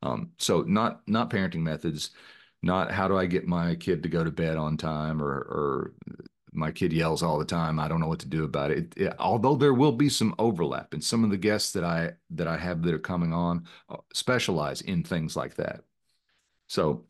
Um, 0.03 0.31
so 0.37 0.61
not 0.61 1.01
not 1.07 1.29
parenting 1.29 1.61
methods, 1.61 2.11
not 2.63 2.91
how 2.91 3.07
do 3.07 3.17
I 3.17 3.25
get 3.25 3.47
my 3.47 3.75
kid 3.75 4.03
to 4.03 4.09
go 4.09 4.23
to 4.23 4.31
bed 4.31 4.57
on 4.57 4.77
time 4.77 5.21
or 5.21 5.31
or 5.31 5.93
my 6.53 6.71
kid 6.71 6.91
yells 6.91 7.23
all 7.23 7.39
the 7.39 7.45
time. 7.45 7.79
I 7.79 7.87
don't 7.87 7.99
know 7.99 8.07
what 8.07 8.19
to 8.19 8.27
do 8.27 8.43
about 8.43 8.71
it. 8.71 8.77
it, 8.77 8.93
it 8.97 9.15
although 9.19 9.55
there 9.55 9.73
will 9.73 9.93
be 9.93 10.09
some 10.09 10.35
overlap, 10.37 10.93
and 10.93 11.03
some 11.03 11.23
of 11.23 11.29
the 11.29 11.37
guests 11.37 11.71
that 11.73 11.83
I 11.83 12.13
that 12.31 12.47
I 12.47 12.57
have 12.57 12.83
that 12.83 12.93
are 12.93 12.99
coming 12.99 13.33
on 13.33 13.65
uh, 13.89 13.97
specialize 14.13 14.81
in 14.81 15.03
things 15.03 15.35
like 15.35 15.55
that. 15.55 15.81
So 16.67 17.05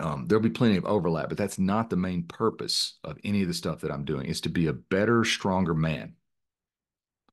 um, 0.00 0.26
there'll 0.26 0.42
be 0.42 0.50
plenty 0.50 0.76
of 0.76 0.84
overlap, 0.84 1.28
but 1.28 1.38
that's 1.38 1.58
not 1.58 1.90
the 1.90 1.96
main 1.96 2.24
purpose 2.24 2.98
of 3.02 3.18
any 3.24 3.42
of 3.42 3.48
the 3.48 3.54
stuff 3.54 3.80
that 3.80 3.90
I'm 3.90 4.04
doing. 4.04 4.26
Is 4.26 4.42
to 4.42 4.50
be 4.50 4.66
a 4.66 4.72
better, 4.72 5.24
stronger 5.24 5.74
man 5.74 6.14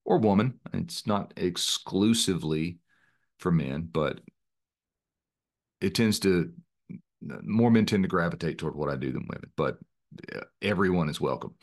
or 0.05 0.17
woman. 0.17 0.59
It's 0.73 1.05
not 1.05 1.33
exclusively 1.37 2.79
for 3.37 3.51
men, 3.51 3.89
but 3.91 4.21
it 5.81 5.95
tends 5.95 6.19
to 6.19 6.53
more 7.43 7.71
men 7.71 7.85
tend 7.85 8.03
to 8.03 8.09
gravitate 8.09 8.57
toward 8.57 8.75
what 8.75 8.89
I 8.89 8.95
do 8.95 9.11
than 9.11 9.27
women, 9.27 9.51
but 9.55 9.77
everyone 10.61 11.09
is 11.09 11.21
welcome. 11.21 11.55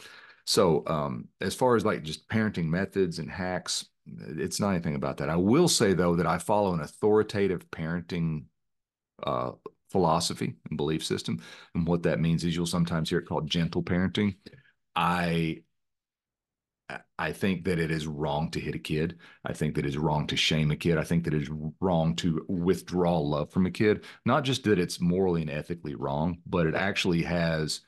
So, 0.46 0.82
um, 0.86 1.28
as 1.40 1.54
far 1.54 1.76
as 1.76 1.84
like 1.84 2.02
just 2.02 2.28
parenting 2.28 2.66
methods 2.66 3.18
and 3.18 3.30
hacks, 3.30 3.86
it's 4.06 4.58
not 4.58 4.70
anything 4.70 4.96
about 4.96 5.18
that. 5.18 5.30
I 5.30 5.36
will 5.36 5.68
say 5.68 5.92
though 5.92 6.16
that 6.16 6.26
I 6.26 6.38
follow 6.38 6.74
an 6.74 6.80
authoritative 6.80 7.70
parenting 7.70 8.44
uh, 9.22 9.52
philosophy 9.90 10.54
and 10.68 10.76
belief 10.76 11.04
system, 11.04 11.42
and 11.74 11.86
what 11.86 12.02
that 12.04 12.20
means 12.20 12.44
is 12.44 12.56
you'll 12.56 12.66
sometimes 12.66 13.10
hear 13.10 13.18
it 13.18 13.26
called 13.26 13.48
gentle 13.48 13.82
parenting. 13.82 14.36
I 14.96 15.62
I 17.18 17.32
think 17.32 17.64
that 17.64 17.78
it 17.78 17.90
is 17.90 18.06
wrong 18.06 18.50
to 18.52 18.60
hit 18.60 18.74
a 18.74 18.78
kid. 18.78 19.18
I 19.44 19.52
think 19.52 19.74
that 19.74 19.84
it 19.84 19.88
is 19.88 19.98
wrong 19.98 20.26
to 20.28 20.36
shame 20.36 20.70
a 20.70 20.76
kid. 20.76 20.98
I 20.98 21.04
think 21.04 21.24
that 21.24 21.34
it 21.34 21.42
is 21.42 21.50
wrong 21.80 22.16
to 22.16 22.44
withdraw 22.48 23.18
love 23.18 23.50
from 23.50 23.66
a 23.66 23.70
kid. 23.70 24.04
Not 24.24 24.44
just 24.44 24.64
that 24.64 24.78
it's 24.78 25.00
morally 25.00 25.42
and 25.42 25.50
ethically 25.50 25.94
wrong, 25.94 26.38
but 26.46 26.66
it 26.66 26.74
actually 26.74 27.22
has 27.22 27.80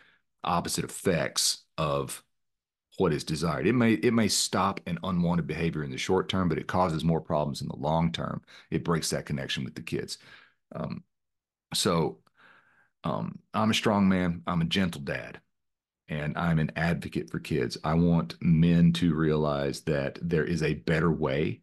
opposite 0.45 0.85
effects 0.85 1.65
of 1.79 2.23
what 2.99 3.13
is 3.13 3.25
desired. 3.25 3.67
It 3.67 3.75
may 3.75 3.95
it 3.95 4.13
may 4.13 4.29
stop 4.29 4.81
an 4.87 4.99
unwanted 5.03 5.47
behavior 5.47 5.83
in 5.85 5.91
the 5.91 5.99
short 5.99 6.29
term, 6.29 6.49
but 6.49 6.59
it 6.59 6.67
causes 6.67 7.05
more 7.05 7.21
problems 7.21 7.63
in 7.63 7.69
the 7.69 7.77
long 7.77 8.13
term. 8.13 8.43
It 8.71 8.85
breaks 8.85 9.11
that 9.11 9.27
connection 9.27 9.65
with 9.65 9.75
the 9.75 9.83
kids. 9.83 10.19
Um, 10.75 11.05
so 11.75 12.19
um, 13.05 13.39
I'm 13.55 13.71
a 13.71 13.75
strong 13.75 14.09
man. 14.09 14.43
I'm 14.47 14.63
a 14.63 14.67
gentle 14.67 15.01
dad 15.01 15.42
and 16.13 16.37
I'm 16.37 16.59
an 16.59 16.73
advocate 16.77 17.31
for 17.31 17.39
kids. 17.39 17.79
I 17.85 17.95
want 17.95 18.37
men 18.43 18.93
to 18.95 19.15
realize 19.15 19.81
that 19.83 20.19
there 20.21 20.45
is 20.45 20.63
a 20.63 20.75
better 20.75 21.11
way 21.11 21.63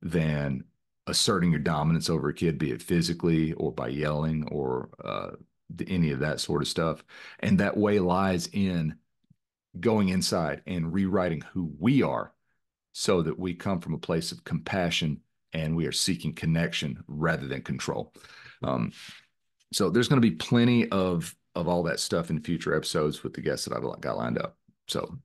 than 0.00 0.64
asserting 1.06 1.50
your 1.50 1.60
dominance 1.60 2.08
over 2.08 2.30
a 2.30 2.34
kid, 2.34 2.58
be 2.58 2.70
it 2.70 2.80
physically 2.80 3.52
or 3.54 3.72
by 3.72 3.88
yelling 3.88 4.48
or 4.50 4.88
uh, 5.04 5.30
any 5.86 6.12
of 6.12 6.20
that 6.20 6.40
sort 6.40 6.62
of 6.62 6.68
stuff. 6.68 7.04
And 7.40 7.60
that 7.60 7.76
way 7.76 7.98
lies 7.98 8.48
in 8.54 8.96
going 9.78 10.08
inside 10.08 10.62
and 10.66 10.92
rewriting 10.92 11.42
who 11.52 11.70
we 11.78 12.02
are 12.02 12.32
so 12.92 13.20
that 13.20 13.38
we 13.38 13.52
come 13.52 13.80
from 13.80 13.92
a 13.92 13.98
place 13.98 14.32
of 14.32 14.44
compassion 14.44 15.20
and 15.52 15.76
we 15.76 15.86
are 15.86 15.92
seeking 15.92 16.32
connection 16.32 17.04
rather 17.06 17.46
than 17.48 17.60
control. 17.62 18.14
Um, 18.62 18.92
so 19.74 19.90
there's 19.90 20.08
going 20.08 20.22
to 20.22 20.30
be 20.30 20.36
plenty 20.36 20.88
of 20.88 21.34
of 21.58 21.68
all 21.68 21.82
that 21.82 22.00
stuff 22.00 22.30
in 22.30 22.40
future 22.40 22.74
episodes 22.74 23.22
with 23.22 23.34
the 23.34 23.40
guests 23.40 23.66
that 23.66 23.76
I've 23.76 24.00
got 24.00 24.16
lined 24.16 24.38
up. 24.38 24.56
So 24.86 25.18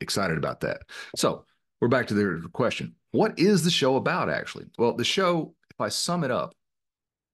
excited 0.00 0.36
about 0.36 0.60
that. 0.60 0.82
So 1.16 1.44
we're 1.80 1.88
back 1.88 2.06
to 2.08 2.14
the 2.14 2.48
question. 2.50 2.94
What 3.12 3.38
is 3.38 3.64
the 3.64 3.70
show 3.70 3.96
about 3.96 4.28
actually? 4.28 4.66
Well, 4.78 4.94
the 4.94 5.04
show, 5.04 5.54
if 5.70 5.80
I 5.80 5.88
sum 5.88 6.24
it 6.24 6.30
up, 6.30 6.54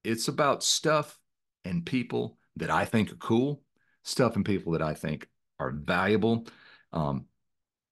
it's 0.04 0.28
about 0.28 0.62
stuff 0.62 1.18
and 1.64 1.84
people 1.84 2.38
that 2.56 2.70
I 2.70 2.84
think 2.84 3.12
are 3.12 3.16
cool, 3.16 3.62
stuff 4.04 4.36
and 4.36 4.44
people 4.44 4.72
that 4.72 4.82
I 4.82 4.94
think 4.94 5.28
are 5.58 5.72
valuable, 5.72 6.46
um, 6.92 7.26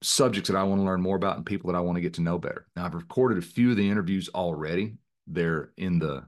subjects 0.03 0.49
that 0.49 0.57
I 0.57 0.63
want 0.63 0.81
to 0.81 0.85
learn 0.85 1.03
more 1.03 1.17
about, 1.17 1.37
and 1.37 1.45
people 1.45 1.73
that 1.73 1.77
I 1.77 1.81
want 1.81 1.97
to 1.97 2.03
get 2.03 2.15
to 2.15 2.23
know 2.23 2.39
better. 2.39 2.67
Now, 2.77 2.87
I've 2.87 2.95
recorded 2.95 3.39
a 3.39 3.43
few 3.43 3.71
of 3.71 3.77
the 3.77 3.91
interviews 3.91 4.29
already. 4.35 4.95
They're 5.27 5.73
in 5.77 5.99
the 5.99 6.25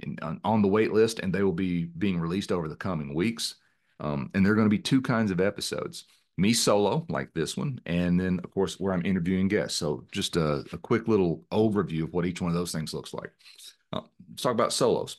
in, 0.00 0.18
on, 0.22 0.40
on, 0.44 0.62
the 0.62 0.68
wait 0.68 0.92
list, 0.92 1.20
and 1.20 1.32
they 1.32 1.42
will 1.42 1.52
be 1.52 1.84
being 1.84 2.18
released 2.18 2.52
over 2.52 2.68
the 2.68 2.76
coming 2.76 3.14
weeks. 3.14 3.56
Um, 4.00 4.30
and 4.34 4.44
there 4.44 4.52
are 4.52 4.56
going 4.56 4.66
to 4.66 4.76
be 4.76 4.78
two 4.78 5.00
kinds 5.00 5.30
of 5.30 5.40
episodes 5.40 6.04
me 6.38 6.52
solo, 6.52 7.06
like 7.08 7.32
this 7.32 7.56
one, 7.56 7.80
and 7.86 8.20
then, 8.20 8.38
of 8.44 8.50
course, 8.50 8.78
where 8.78 8.92
I'm 8.92 9.06
interviewing 9.06 9.48
guests. 9.48 9.78
So, 9.78 10.04
just 10.12 10.36
a, 10.36 10.64
a 10.72 10.78
quick 10.78 11.08
little 11.08 11.44
overview 11.50 12.02
of 12.02 12.12
what 12.12 12.26
each 12.26 12.42
one 12.42 12.50
of 12.50 12.54
those 12.54 12.72
things 12.72 12.92
looks 12.92 13.14
like. 13.14 13.32
Uh, 13.92 14.02
let's 14.28 14.42
talk 14.42 14.52
about 14.52 14.72
solos. 14.72 15.18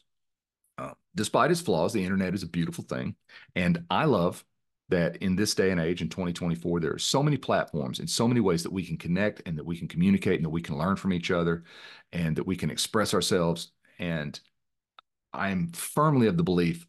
Uh, 0.78 0.94
despite 1.16 1.50
its 1.50 1.62
flaws, 1.62 1.92
the 1.92 2.04
internet 2.04 2.36
is 2.36 2.44
a 2.44 2.48
beautiful 2.48 2.84
thing. 2.84 3.16
And 3.56 3.84
I 3.90 4.06
love 4.06 4.46
that 4.90 5.18
in 5.18 5.36
this 5.36 5.54
day 5.54 5.72
and 5.72 5.82
age 5.82 6.02
in 6.02 6.10
2024 6.10 6.80
there 6.80 6.94
are 6.94 7.00
so 7.00 7.22
many 7.22 7.36
platforms 7.38 8.00
and 8.00 8.10
so 8.10 8.28
many 8.28 8.40
ways 8.40 8.64
that 8.64 8.72
we 8.72 8.86
can 8.86 8.98
connect 8.98 9.42
and 9.46 9.58
that 9.58 9.66
we 9.66 9.78
can 9.78 9.88
communicate 9.88 10.36
and 10.36 10.46
that 10.46 10.50
we 10.50 10.62
can 10.62 10.78
learn 10.78 10.96
from 10.96 11.12
each 11.12 11.30
other 11.30 11.64
and 12.14 12.36
that 12.36 12.48
we 12.48 12.56
can 12.56 12.72
express 12.72 13.14
ourselves 13.14 13.72
and 14.00 14.40
I'm 15.38 15.72
firmly 15.72 16.28
of 16.28 16.38
the 16.38 16.44
belief 16.44 16.86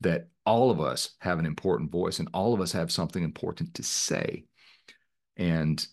that 0.00 0.28
all 0.46 0.70
of 0.70 0.80
us 0.80 1.10
have 1.20 1.38
an 1.38 1.46
important 1.46 1.90
voice 1.90 2.18
and 2.18 2.28
all 2.32 2.54
of 2.54 2.60
us 2.60 2.72
have 2.72 2.90
something 2.92 3.22
important 3.22 3.74
to 3.74 3.82
say. 3.82 4.44
And 5.36 5.84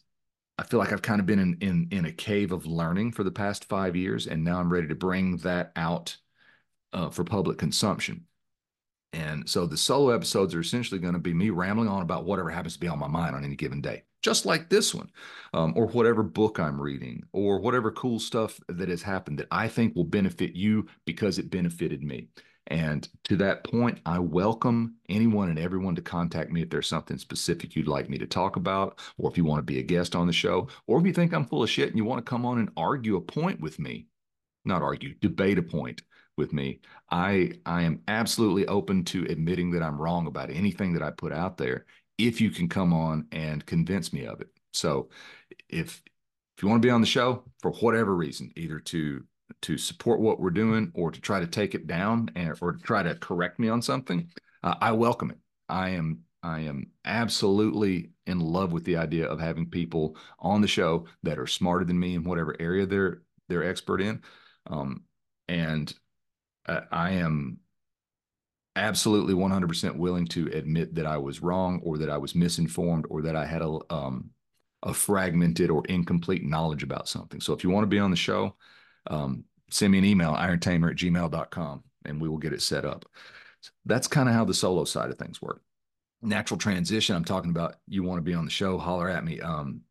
I 0.58 0.64
feel 0.64 0.80
like 0.80 0.94
I've 0.94 1.02
kind 1.02 1.20
of 1.20 1.26
been 1.26 1.40
in, 1.40 1.58
in, 1.60 1.88
in 1.92 2.06
a 2.06 2.12
cave 2.12 2.52
of 2.52 2.66
learning 2.66 3.12
for 3.12 3.24
the 3.24 3.32
past 3.32 3.66
five 3.66 3.96
years, 3.96 4.28
and 4.28 4.44
now 4.44 4.60
I'm 4.60 4.72
ready 4.72 4.88
to 4.88 4.96
bring 4.96 5.38
that 5.38 5.72
out 5.76 6.16
uh, 6.94 7.10
for 7.10 7.26
public 7.26 7.58
consumption. 7.58 8.26
And 9.12 9.50
so 9.50 9.66
the 9.66 9.78
solo 9.78 10.12
episodes 10.12 10.56
are 10.56 10.62
essentially 10.62 11.00
going 11.00 11.14
to 11.14 11.20
be 11.20 11.34
me 11.34 11.50
rambling 11.50 11.90
on 11.90 12.02
about 12.02 12.26
whatever 12.26 12.50
happens 12.50 12.74
to 12.74 12.80
be 12.80 12.88
on 12.88 13.00
my 13.00 13.08
mind 13.08 13.36
on 13.36 13.44
any 13.44 13.56
given 13.56 13.82
day 13.82 14.04
just 14.26 14.46
like 14.46 14.70
this 14.70 14.96
one, 14.96 15.10
um, 15.54 15.72
or 15.76 15.86
whatever 15.86 16.24
book 16.24 16.60
I'm 16.60 16.82
reading, 16.82 17.24
or 17.32 17.60
whatever 17.60 17.92
cool 17.92 18.20
stuff 18.20 18.60
that 18.68 18.90
has 18.90 19.04
happened 19.04 19.38
that 19.38 19.48
I 19.52 19.68
think 19.68 19.96
will 19.96 20.04
benefit 20.04 20.56
you 20.56 20.88
because 21.06 21.38
it 21.38 21.52
benefited 21.52 22.02
me. 22.04 22.30
And 22.68 23.08
to 23.26 23.36
that 23.38 23.64
point, 23.64 24.00
I 24.04 24.18
welcome 24.18 24.96
anyone 25.08 25.50
and 25.50 25.60
everyone 25.60 25.94
to 25.98 26.02
contact 26.02 26.52
me 26.52 26.64
if 26.64 26.72
there's 26.72 26.88
something 26.88 27.20
specific 27.20 27.76
you'd 27.76 27.88
like 27.88 28.10
me 28.10 28.18
to 28.18 28.26
talk 28.26 28.56
about, 28.56 29.00
or 29.20 29.30
if 29.30 29.38
you 29.38 29.46
want 29.46 29.60
to 29.60 29.74
be 29.74 29.78
a 29.78 29.84
guest 29.84 30.16
on 30.16 30.26
the 30.26 30.34
show, 30.34 30.70
or 30.88 31.00
if 31.00 31.06
you 31.06 31.14
think 31.14 31.32
I'm 31.32 31.46
full 31.46 31.62
of 31.62 31.70
shit 31.70 31.90
and 31.90 31.98
you 31.98 32.04
want 32.04 32.26
to 32.26 32.28
come 32.30 32.44
on 32.48 32.58
and 32.58 32.72
argue 32.76 33.18
a 33.18 33.22
point 33.22 33.60
with 33.62 33.78
me. 33.78 34.08
not 34.66 34.82
argue, 34.82 35.14
debate 35.22 35.58
a 35.60 35.62
point 35.64 36.02
with 36.38 36.52
me, 36.52 36.80
I 37.12 37.54
I 37.66 37.84
am 37.84 38.02
absolutely 38.08 38.66
open 38.68 39.04
to 39.06 39.26
admitting 39.26 39.72
that 39.72 39.84
I'm 39.84 40.02
wrong 40.02 40.28
about 40.28 40.50
anything 40.50 40.94
that 40.94 41.04
I 41.04 41.12
put 41.12 41.32
out 41.32 41.58
there 41.58 41.86
if 42.18 42.42
you 42.42 42.50
can 42.50 42.70
come 42.70 42.94
on 42.94 43.28
and 43.32 43.66
convince 43.66 44.14
me 44.14 44.26
of 44.26 44.42
it. 44.42 44.50
So 44.74 45.10
if 45.70 46.02
if 46.58 46.64
you 46.64 46.70
want 46.70 46.82
to 46.82 46.86
be 46.86 46.92
on 46.92 47.02
the 47.02 47.08
show 47.08 47.44
for 47.62 47.72
whatever 47.72 48.16
reason, 48.16 48.52
either 48.56 48.80
to 48.80 49.24
to 49.62 49.78
support 49.78 50.20
what 50.20 50.40
we're 50.40 50.50
doing 50.50 50.92
or 50.96 51.12
to 51.12 51.22
try 51.22 51.40
to 51.40 51.48
take 51.48 51.76
it 51.76 51.88
down 51.88 52.30
and 52.36 52.58
or 52.62 52.72
to 52.74 52.80
try 52.80 53.04
to 53.04 53.16
correct 53.16 53.60
me 53.60 53.70
on 53.70 53.82
something, 53.82 54.30
uh, 54.64 54.76
I 54.82 54.92
welcome 54.92 55.32
it. 55.32 55.38
I 55.70 55.90
am 55.90 56.22
I 56.44 56.62
am 56.62 56.92
absolutely 57.06 58.12
in 58.28 58.40
love 58.40 58.72
with 58.72 58.84
the 58.86 58.98
idea 58.98 59.28
of 59.28 59.40
having 59.40 59.70
people 59.70 60.16
on 60.40 60.62
the 60.62 60.68
show 60.68 61.06
that 61.24 61.40
are 61.40 61.48
smarter 61.48 61.86
than 61.86 62.00
me 62.00 62.16
in 62.16 62.24
whatever 62.24 62.56
area 62.60 62.86
they're 62.86 63.22
they're 63.50 63.64
expert 63.64 64.02
in. 64.02 64.22
Um, 64.68 65.04
and 65.48 65.94
uh, 66.68 66.82
I 66.92 67.12
am 67.12 67.60
absolutely 68.76 69.34
100% 69.34 69.96
willing 69.96 70.28
to 70.28 70.48
admit 70.48 70.96
that 70.96 71.06
I 71.06 71.18
was 71.18 71.42
wrong 71.42 71.82
or 71.84 71.98
that 71.98 72.10
I 72.10 72.18
was 72.18 72.36
misinformed 72.36 73.06
or 73.10 73.22
that 73.24 73.36
I 73.36 73.46
had 73.46 73.62
a 73.62 73.80
um, 73.90 74.32
a 74.84 74.94
fragmented 74.94 75.72
or 75.72 75.84
incomplete 75.88 76.44
knowledge 76.44 76.84
about 76.84 77.10
something. 77.10 77.42
So 77.42 77.54
if 77.54 77.64
you 77.64 77.72
want 77.72 77.84
to 77.84 77.88
be 77.88 78.00
on 78.00 78.12
the 78.12 78.18
show, 78.18 78.56
um, 79.08 79.44
send 79.72 79.92
me 79.92 79.98
an 79.98 80.06
email, 80.06 80.34
irontamer 80.34 80.92
at 80.92 80.98
gmail.com, 80.98 81.84
and 82.06 82.22
we 82.22 82.30
will 82.30 82.38
get 82.38 82.54
it 82.54 82.62
set 82.62 82.86
up. 82.86 83.06
That's 83.86 84.08
kind 84.08 84.30
of 84.30 84.36
how 84.36 84.46
the 84.46 84.54
solo 84.54 84.86
side 84.86 85.10
of 85.10 85.18
things 85.18 85.42
work. 85.42 85.62
Natural 86.22 86.60
transition, 86.60 87.16
I'm 87.16 87.26
talking 87.26 87.50
about 87.50 87.78
you 87.88 88.04
want 88.04 88.20
to 88.20 88.24
be 88.24 88.36
on 88.36 88.46
the 88.46 88.52
show, 88.52 88.78
holler 88.78 89.10
at 89.10 89.26
me. 89.26 89.42
Um, 89.42 89.82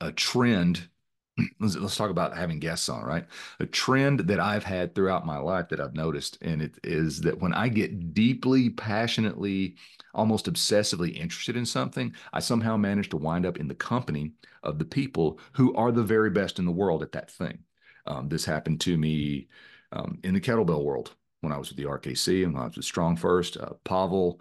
a 0.00 0.10
trend 0.10 0.88
let's, 1.60 1.96
talk 1.96 2.10
about 2.10 2.36
having 2.36 2.58
guests 2.58 2.88
on, 2.88 3.04
right? 3.04 3.24
A 3.60 3.66
trend 3.66 4.20
that 4.20 4.40
I've 4.40 4.64
had 4.64 4.94
throughout 4.94 5.26
my 5.26 5.38
life 5.38 5.68
that 5.70 5.80
I've 5.80 5.94
noticed, 5.94 6.38
and 6.42 6.60
it 6.60 6.78
is 6.84 7.20
that 7.22 7.40
when 7.40 7.54
I 7.54 7.68
get 7.68 8.14
deeply, 8.14 8.70
passionately, 8.70 9.76
almost 10.14 10.46
obsessively 10.46 11.16
interested 11.16 11.56
in 11.56 11.64
something, 11.64 12.14
I 12.32 12.40
somehow 12.40 12.76
manage 12.76 13.08
to 13.10 13.16
wind 13.16 13.46
up 13.46 13.58
in 13.58 13.68
the 13.68 13.74
company 13.74 14.32
of 14.62 14.78
the 14.78 14.84
people 14.84 15.40
who 15.52 15.74
are 15.74 15.92
the 15.92 16.02
very 16.02 16.30
best 16.30 16.58
in 16.58 16.66
the 16.66 16.72
world 16.72 17.02
at 17.02 17.12
that 17.12 17.30
thing. 17.30 17.58
Um, 18.06 18.28
this 18.28 18.44
happened 18.44 18.80
to 18.82 18.98
me 18.98 19.48
um, 19.92 20.18
in 20.24 20.34
the 20.34 20.40
kettlebell 20.40 20.84
world 20.84 21.14
when 21.40 21.52
I 21.52 21.58
was 21.58 21.70
with 21.70 21.78
the 21.78 21.84
RKC 21.84 22.44
and 22.44 22.54
when 22.54 22.62
I 22.62 22.66
was 22.66 22.76
with 22.76 22.86
StrongFirst, 22.86 23.62
uh, 23.62 23.74
Pavel, 23.84 24.40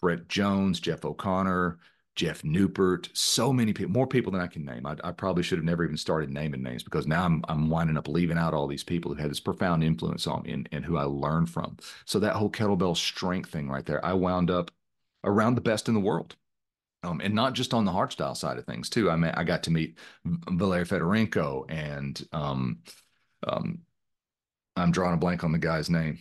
Brett 0.00 0.28
Jones, 0.28 0.80
Jeff 0.80 1.04
O'Connor, 1.04 1.78
Jeff 2.16 2.42
Newport, 2.42 3.10
so 3.12 3.52
many 3.52 3.74
people, 3.74 3.92
more 3.92 4.06
people 4.06 4.32
than 4.32 4.40
I 4.40 4.46
can 4.46 4.64
name. 4.64 4.86
I, 4.86 4.96
I, 5.04 5.12
probably 5.12 5.42
should 5.42 5.58
have 5.58 5.64
never 5.64 5.84
even 5.84 5.98
started 5.98 6.30
naming 6.30 6.62
names 6.62 6.82
because 6.82 7.06
now 7.06 7.24
I'm 7.24 7.44
I'm 7.48 7.68
winding 7.68 7.98
up 7.98 8.08
leaving 8.08 8.38
out 8.38 8.54
all 8.54 8.66
these 8.66 8.82
people 8.82 9.14
who 9.14 9.20
had 9.20 9.30
this 9.30 9.38
profound 9.38 9.84
influence 9.84 10.26
on 10.26 10.42
me 10.42 10.52
and, 10.52 10.68
and 10.72 10.84
who 10.84 10.96
I 10.96 11.04
learned 11.04 11.50
from. 11.50 11.76
So 12.06 12.18
that 12.20 12.34
whole 12.34 12.50
kettlebell 12.50 12.96
strength 12.96 13.50
thing 13.50 13.68
right 13.68 13.84
there, 13.84 14.04
I 14.04 14.14
wound 14.14 14.50
up 14.50 14.70
around 15.24 15.56
the 15.56 15.60
best 15.60 15.88
in 15.88 15.94
the 15.94 16.00
world. 16.00 16.36
Um, 17.02 17.20
and 17.22 17.34
not 17.34 17.52
just 17.52 17.74
on 17.74 17.84
the 17.84 17.92
hardstyle 17.92 18.36
side 18.36 18.58
of 18.58 18.64
things 18.64 18.88
too. 18.88 19.10
I 19.10 19.16
mean, 19.16 19.30
I 19.36 19.44
got 19.44 19.62
to 19.64 19.70
meet 19.70 19.98
Valery 20.24 20.84
Fedorenko 20.84 21.70
and 21.70 22.26
um, 22.32 22.78
um, 23.46 23.80
I'm 24.74 24.90
drawing 24.90 25.14
a 25.14 25.18
blank 25.18 25.44
on 25.44 25.52
the 25.52 25.58
guy's 25.58 25.88
name. 25.88 26.18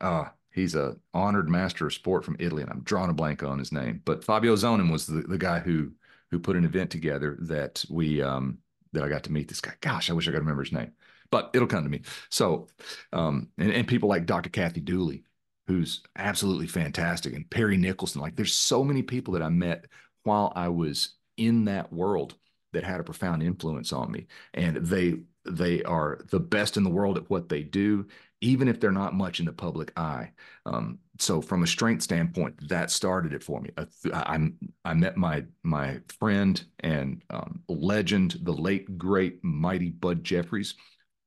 Uh, 0.00 0.26
He's 0.52 0.74
a 0.74 0.96
honored 1.14 1.48
master 1.48 1.86
of 1.86 1.94
sport 1.94 2.24
from 2.24 2.36
Italy, 2.38 2.62
and 2.62 2.70
I'm 2.70 2.82
drawing 2.82 3.10
a 3.10 3.14
blank 3.14 3.42
on 3.42 3.58
his 3.58 3.72
name. 3.72 4.02
But 4.04 4.24
Fabio 4.24 4.54
Zonin 4.54 4.90
was 4.90 5.06
the, 5.06 5.22
the 5.22 5.38
guy 5.38 5.60
who 5.60 5.92
who 6.30 6.38
put 6.38 6.56
an 6.56 6.64
event 6.64 6.90
together 6.90 7.36
that 7.40 7.84
we 7.90 8.22
um, 8.22 8.58
that 8.92 9.02
I 9.02 9.08
got 9.08 9.22
to 9.24 9.32
meet 9.32 9.48
this 9.48 9.60
guy. 9.60 9.74
Gosh, 9.80 10.10
I 10.10 10.12
wish 10.12 10.28
I 10.28 10.30
could 10.30 10.40
remember 10.40 10.62
his 10.62 10.72
name, 10.72 10.92
but 11.30 11.50
it'll 11.54 11.68
come 11.68 11.84
to 11.84 11.90
me. 11.90 12.02
So, 12.30 12.68
um, 13.12 13.48
and, 13.58 13.72
and 13.72 13.88
people 13.88 14.08
like 14.08 14.26
Dr. 14.26 14.50
Kathy 14.50 14.80
Dooley, 14.80 15.24
who's 15.66 16.02
absolutely 16.16 16.66
fantastic, 16.66 17.34
and 17.34 17.48
Perry 17.48 17.76
Nicholson. 17.76 18.20
Like, 18.20 18.36
there's 18.36 18.54
so 18.54 18.84
many 18.84 19.02
people 19.02 19.34
that 19.34 19.42
I 19.42 19.48
met 19.48 19.86
while 20.24 20.52
I 20.54 20.68
was 20.68 21.16
in 21.36 21.64
that 21.64 21.92
world 21.92 22.34
that 22.72 22.84
had 22.84 23.00
a 23.00 23.04
profound 23.04 23.42
influence 23.42 23.92
on 23.92 24.10
me, 24.10 24.26
and 24.54 24.76
they 24.76 25.16
they 25.44 25.82
are 25.82 26.20
the 26.30 26.40
best 26.40 26.76
in 26.76 26.84
the 26.84 26.90
world 26.90 27.16
at 27.16 27.28
what 27.28 27.48
they 27.48 27.62
do 27.62 28.06
even 28.42 28.68
if 28.68 28.80
they're 28.80 28.90
not 28.90 29.14
much 29.14 29.40
in 29.40 29.46
the 29.46 29.52
public 29.52 29.92
eye. 29.96 30.32
Um, 30.66 30.98
so 31.18 31.40
from 31.40 31.62
a 31.62 31.66
strength 31.66 32.02
standpoint, 32.02 32.68
that 32.68 32.90
started 32.90 33.32
it 33.32 33.42
for 33.42 33.60
me. 33.60 33.70
I, 34.12 34.50
I 34.84 34.94
met 34.94 35.16
my 35.16 35.44
my 35.62 36.00
friend 36.18 36.62
and 36.80 37.22
um, 37.30 37.62
legend, 37.68 38.38
the 38.42 38.52
late 38.52 38.98
great 38.98 39.42
mighty 39.42 39.90
Bud 39.90 40.24
Jeffries, 40.24 40.74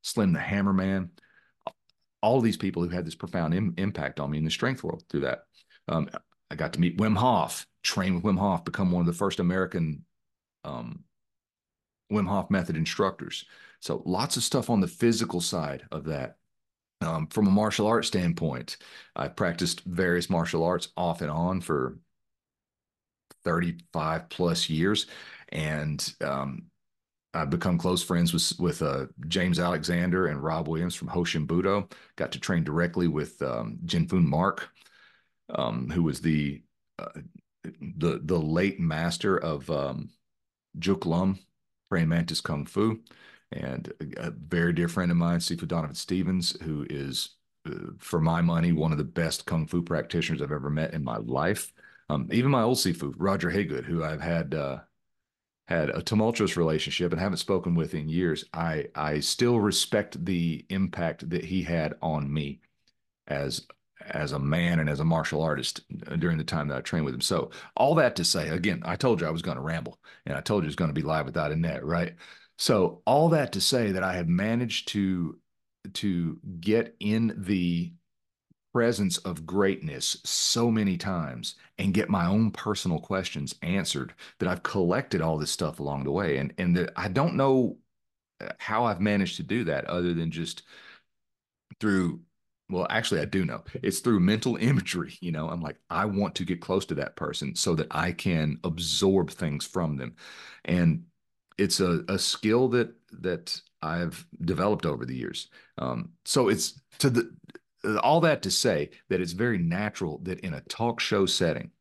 Slim 0.03 0.33
the 0.33 0.39
Hammer 0.39 0.73
Man, 0.73 1.09
all 2.21 2.41
these 2.41 2.57
people 2.57 2.83
who 2.83 2.89
had 2.89 3.05
this 3.05 3.15
profound 3.15 3.53
Im- 3.53 3.73
impact 3.77 4.19
on 4.19 4.29
me 4.29 4.37
in 4.37 4.43
the 4.45 4.51
strength 4.51 4.83
world 4.83 5.03
through 5.09 5.21
that. 5.21 5.45
Um, 5.87 6.09
I 6.51 6.55
got 6.55 6.73
to 6.73 6.79
meet 6.79 6.97
Wim 6.97 7.17
Hof, 7.17 7.65
train 7.81 8.13
with 8.13 8.23
Wim 8.23 8.37
Hof, 8.37 8.65
become 8.65 8.91
one 8.91 9.01
of 9.01 9.07
the 9.07 9.13
first 9.13 9.39
American 9.39 10.03
um, 10.63 11.05
Wim 12.11 12.27
Hof 12.27 12.51
method 12.51 12.75
instructors. 12.75 13.45
So 13.79 14.03
lots 14.05 14.35
of 14.35 14.43
stuff 14.43 14.69
on 14.69 14.81
the 14.81 14.87
physical 14.87 15.39
side 15.39 15.83
of 15.91 16.05
that 16.05 16.37
um, 17.01 17.27
from 17.27 17.47
a 17.47 17.51
martial 17.51 17.87
arts 17.87 18.07
standpoint, 18.07 18.77
I've 19.15 19.35
practiced 19.35 19.81
various 19.81 20.29
martial 20.29 20.63
arts 20.63 20.89
off 20.95 21.21
and 21.21 21.31
on 21.31 21.61
for 21.61 21.97
35 23.43 24.29
plus 24.29 24.69
years. 24.69 25.07
And 25.49 26.13
um, 26.21 26.63
I've 27.33 27.49
become 27.49 27.77
close 27.77 28.01
friends 28.01 28.33
with 28.33 28.53
with 28.59 28.81
uh, 28.81 29.07
James 29.27 29.59
Alexander 29.59 30.27
and 30.27 30.41
Rob 30.41 30.67
Williams 30.67 30.95
from 30.95 31.09
Hoshin 31.09 31.45
Budo. 31.45 31.91
Got 32.15 32.31
to 32.31 32.39
train 32.39 32.63
directly 32.63 33.07
with 33.07 33.41
um, 33.41 33.77
Gin 33.85 34.07
Foon 34.07 34.27
Mark, 34.27 34.69
um, 35.49 35.89
who 35.89 36.03
was 36.03 36.21
the 36.21 36.63
uh, 36.97 37.19
the 37.97 38.21
the 38.23 38.39
late 38.39 38.79
master 38.79 39.37
of 39.37 39.69
um, 39.69 40.09
Jook 40.79 41.05
Lum, 41.05 41.39
praying 41.89 42.09
mantis 42.09 42.41
kung 42.41 42.65
fu 42.65 43.01
and 43.51 43.91
a, 44.17 44.31
very 44.31 44.73
dear 44.73 44.87
friend 44.87 45.11
of 45.11 45.17
mine, 45.17 45.39
Sifu 45.39 45.67
Donovan 45.67 45.95
Stevens, 45.95 46.59
who 46.61 46.85
is, 46.89 47.35
uh, 47.67 47.91
for 47.99 48.19
my 48.19 48.41
money, 48.41 48.71
one 48.71 48.91
of 48.91 48.97
the 48.97 49.03
best 49.03 49.45
kung 49.45 49.67
fu 49.67 49.81
practitioners 49.81 50.41
I've 50.41 50.51
ever 50.51 50.69
met 50.69 50.93
in 50.93 51.03
my 51.03 51.17
life. 51.17 51.71
Um, 52.09 52.27
even 52.31 52.51
my 52.51 52.63
old 52.63 52.77
Sifu, 52.77 53.13
Roger 53.17 53.49
Haygood, 53.49 53.85
who 53.85 54.03
I've 54.03 54.21
had 54.21 54.53
uh, 54.53 54.79
had 55.67 55.89
a 55.89 56.01
tumultuous 56.01 56.57
relationship 56.57 57.11
and 57.11 57.19
haven't 57.19 57.37
spoken 57.37 57.75
with 57.75 57.95
in 57.95 58.07
years, 58.07 58.45
I 58.53 58.87
I 58.93 59.19
still 59.19 59.59
respect 59.59 60.23
the 60.23 60.65
impact 60.69 61.29
that 61.29 61.43
he 61.45 61.63
had 61.63 61.95
on 62.01 62.31
me 62.31 62.61
as 63.27 63.65
as 64.01 64.33
a 64.33 64.39
man 64.39 64.79
and 64.79 64.89
as 64.89 64.99
a 64.99 65.05
martial 65.05 65.41
artist 65.41 65.81
uh, 66.07 66.15
during 66.15 66.37
the 66.37 66.43
time 66.43 66.67
that 66.67 66.77
I 66.77 66.81
trained 66.81 67.05
with 67.05 67.15
him. 67.15 67.21
So 67.21 67.49
all 67.75 67.95
that 67.95 68.15
to 68.17 68.23
say, 68.23 68.49
again, 68.49 68.81
I 68.85 68.95
told 68.95 69.21
you 69.21 69.27
I 69.27 69.31
was 69.31 69.41
going 69.41 69.57
to 69.57 69.63
ramble, 69.63 69.99
and 70.25 70.37
I 70.37 70.41
told 70.41 70.63
you 70.63 70.65
it 70.65 70.67
was 70.67 70.75
going 70.75 70.89
to 70.89 70.93
be 70.93 71.01
live 71.01 71.25
without 71.25 71.51
a 71.51 71.55
net, 71.55 71.83
right? 71.83 72.13
So 72.57 73.01
all 73.05 73.29
that 73.29 73.51
to 73.53 73.61
say 73.61 73.91
that 73.91 74.03
I 74.03 74.13
have 74.15 74.27
managed 74.27 74.87
to 74.89 75.37
to 75.93 76.39
get 76.59 76.95
in 76.99 77.33
the 77.37 77.93
presence 78.73 79.17
of 79.19 79.45
greatness 79.45 80.17
so 80.25 80.69
many 80.69 80.97
times 80.97 81.55
and 81.77 81.93
get 81.93 82.09
my 82.09 82.25
own 82.25 82.51
personal 82.51 82.99
questions 82.99 83.55
answered 83.61 84.13
that 84.39 84.49
I've 84.49 84.63
collected 84.63 85.21
all 85.21 85.37
this 85.37 85.51
stuff 85.51 85.79
along 85.79 86.03
the 86.03 86.11
way. 86.11 86.37
And 86.37 86.53
and 86.57 86.75
that 86.77 86.91
I 86.95 87.07
don't 87.07 87.35
know 87.35 87.77
uh, 88.41 88.49
how 88.59 88.85
I've 88.85 89.01
managed 89.01 89.37
to 89.37 89.43
do 89.43 89.63
that 89.65 89.85
other 89.85 90.13
than 90.13 90.31
just 90.31 90.63
through 91.79 92.21
well 92.69 92.87
actually 92.89 93.21
I 93.21 93.25
do 93.25 93.45
know. 93.45 93.63
It's 93.83 93.99
through 93.99 94.19
mental 94.19 94.55
imagery 94.59 95.17
you 95.21 95.31
know? 95.31 95.49
I'm 95.49 95.61
like 95.61 95.77
I 95.89 96.05
want 96.05 96.35
to 96.35 96.45
get 96.45 96.61
close 96.61 96.85
to 96.87 96.95
that 96.95 97.15
person 97.15 97.55
so 97.55 97.75
that 97.75 97.87
I 97.91 98.11
can 98.11 98.59
absorb 98.63 99.31
things 99.31 99.65
from 99.65 99.97
them. 99.97 100.15
And 100.65 101.05
it's 101.57 101.79
a, 101.79 102.03
a 102.07 102.19
skill 102.19 102.69
that 102.69 102.93
that 103.21 103.59
I've 103.81 104.25
developed 104.41 104.85
over 104.85 105.05
the 105.05 105.15
years. 105.15 105.49
Um, 105.77 106.11
so 106.25 106.49
it's 106.49 106.81
to 106.99 107.09
the 107.09 107.31
all 108.01 108.21
that 108.21 108.41
to 108.43 108.51
say 108.51 108.89
that 109.09 109.21
it's 109.21 109.33
very 109.33 109.57
natural 109.57 110.19
that 110.23 110.39
in 110.39 110.53
a 110.53 110.61
talk 110.61 110.99
show 110.99 111.25
setting, 111.25 111.71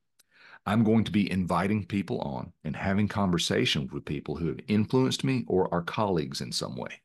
I'm 0.67 0.85
going 0.85 1.05
to 1.05 1.13
be 1.13 1.31
inviting 1.31 1.87
people 1.87 2.21
on 2.21 2.53
and 2.63 2.77
having 2.77 3.09
conversations 3.09 3.93
with 3.93 4.05
people 4.05 4.37
who 4.37 4.49
have 4.49 4.61
influenced 4.69 5.25
me 5.25 5.45
or 5.47 5.73
are 5.73 5.83
colleagues 5.83 6.41
in 6.41 6.53
some 6.53 6.77
way. 6.77 7.01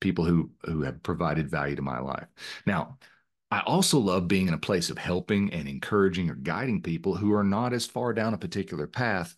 People 0.00 0.24
who 0.24 0.50
who 0.64 0.82
have 0.82 1.02
provided 1.02 1.48
value 1.48 1.76
to 1.76 1.82
my 1.82 2.00
life. 2.00 2.26
Now, 2.66 2.98
I 3.52 3.60
also 3.66 3.98
love 3.98 4.28
being 4.28 4.48
in 4.48 4.54
a 4.54 4.58
place 4.58 4.90
of 4.90 4.98
helping 4.98 5.52
and 5.52 5.68
encouraging 5.68 6.30
or 6.30 6.34
guiding 6.34 6.82
people 6.82 7.14
who 7.14 7.34
are 7.34 7.44
not 7.44 7.72
as 7.72 7.86
far 7.86 8.14
down 8.14 8.34
a 8.34 8.38
particular 8.38 8.86
path 8.86 9.36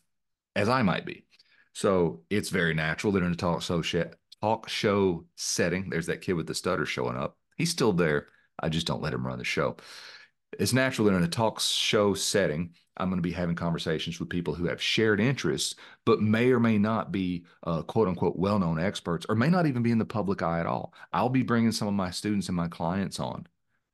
as 0.55 0.69
I 0.69 0.83
might 0.83 1.05
be. 1.05 1.27
So 1.75 2.23
it's 2.31 2.49
very 2.49 2.73
natural 2.73 3.13
that 3.13 3.23
in 3.23 3.33
a 3.33 3.37
talk 3.37 3.63
show 3.63 3.83
talk 4.41 4.69
show 4.69 5.25
setting, 5.37 5.91
there's 5.91 6.07
that 6.07 6.23
kid 6.23 6.35
with 6.35 6.47
the 6.47 6.55
stutter 6.55 6.87
showing 6.87 7.17
up. 7.17 7.37
He's 7.57 7.71
still 7.71 7.93
there. 7.93 8.29
I 8.59 8.69
just 8.69 8.87
don't 8.87 9.03
let 9.03 9.13
him 9.13 9.27
run 9.27 9.39
the 9.39 9.45
show. 9.45 9.77
It's 10.59 10.73
natural 10.73 11.09
that 11.09 11.17
in 11.17 11.23
a 11.25 11.29
talk 11.29 11.61
show 11.61 12.15
setting 12.15 12.75
I'm 12.97 13.09
going 13.09 13.19
to 13.19 13.23
be 13.23 13.33
having 13.33 13.57
conversations 13.57 14.21
with 14.21 14.29
people 14.29 14.55
who 14.55 14.67
have 14.67 14.81
shared 14.81 15.21
interests, 15.21 15.75
but 16.05 16.21
may 16.21 16.53
or 16.53 16.61
may 16.61 16.79
not 16.79 17.11
be 17.11 17.45
uh, 17.65 17.83
quote 17.83 18.09
unquote 18.09 18.37
well 18.37 18.59
known 18.59 18.79
experts, 18.79 19.27
or 19.29 19.35
may 19.35 19.49
not 19.49 19.67
even 19.67 19.83
be 19.83 19.91
in 19.91 19.99
the 19.99 20.05
public 20.05 20.43
eye 20.43 20.61
at 20.61 20.67
all. 20.67 20.95
I'll 21.13 21.29
be 21.29 21.43
bringing 21.43 21.73
some 21.73 21.89
of 21.89 21.95
my 21.95 22.11
students 22.11 22.49
and 22.49 22.57
my 22.57 22.69
clients 22.69 23.19
on 23.19 23.47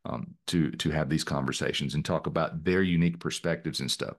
um, 0.05 0.35
to 0.49 0.71
to 0.73 0.91
have 0.91 1.09
these 1.09 1.25
conversations 1.25 1.95
and 1.95 2.05
talk 2.05 2.27
about 2.27 2.63
their 2.65 2.83
unique 2.83 3.21
perspectives 3.21 3.81
and 3.81 3.91
stuff. 3.91 4.17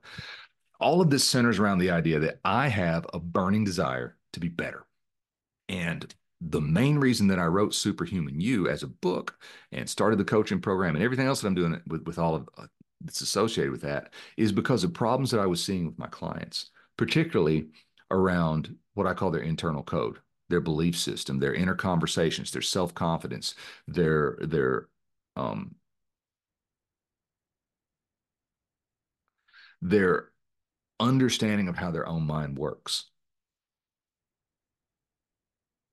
All 0.82 1.00
of 1.00 1.10
this 1.10 1.26
centers 1.26 1.58
around 1.58 1.78
the 1.78 1.90
idea 1.90 2.18
that 2.18 2.40
I 2.44 2.68
have 2.68 3.06
a 3.14 3.20
burning 3.20 3.64
desire 3.64 4.16
to 4.32 4.40
be 4.40 4.48
better, 4.48 4.84
and 5.68 6.12
the 6.40 6.60
main 6.60 6.98
reason 6.98 7.28
that 7.28 7.38
I 7.38 7.44
wrote 7.44 7.74
Superhuman 7.74 8.40
You 8.40 8.68
as 8.68 8.82
a 8.82 8.88
book 8.88 9.38
and 9.70 9.88
started 9.88 10.18
the 10.18 10.24
coaching 10.24 10.60
program 10.60 10.96
and 10.96 11.04
everything 11.04 11.26
else 11.26 11.40
that 11.40 11.46
I'm 11.46 11.54
doing 11.54 11.80
with, 11.86 12.02
with 12.04 12.18
all 12.18 12.34
of 12.34 12.48
uh, 12.58 12.66
that's 13.00 13.20
associated 13.20 13.70
with 13.70 13.82
that 13.82 14.12
is 14.36 14.50
because 14.52 14.82
of 14.84 14.92
problems 14.92 15.30
that 15.30 15.40
I 15.40 15.46
was 15.46 15.62
seeing 15.62 15.86
with 15.86 15.98
my 15.98 16.08
clients, 16.08 16.70
particularly 16.96 17.68
around 18.10 18.74
what 18.94 19.06
I 19.06 19.14
call 19.14 19.30
their 19.30 19.42
internal 19.42 19.84
code, 19.84 20.18
their 20.48 20.60
belief 20.60 20.98
system, 20.98 21.38
their 21.38 21.54
inner 21.54 21.74
conversations, 21.76 22.50
their 22.50 22.62
self 22.62 22.92
confidence, 22.94 23.54
their 23.86 24.36
their 24.40 24.88
um, 25.36 25.76
their 29.80 30.31
understanding 31.02 31.68
of 31.68 31.76
how 31.76 31.90
their 31.90 32.08
own 32.08 32.26
mind 32.26 32.56
works. 32.56 33.06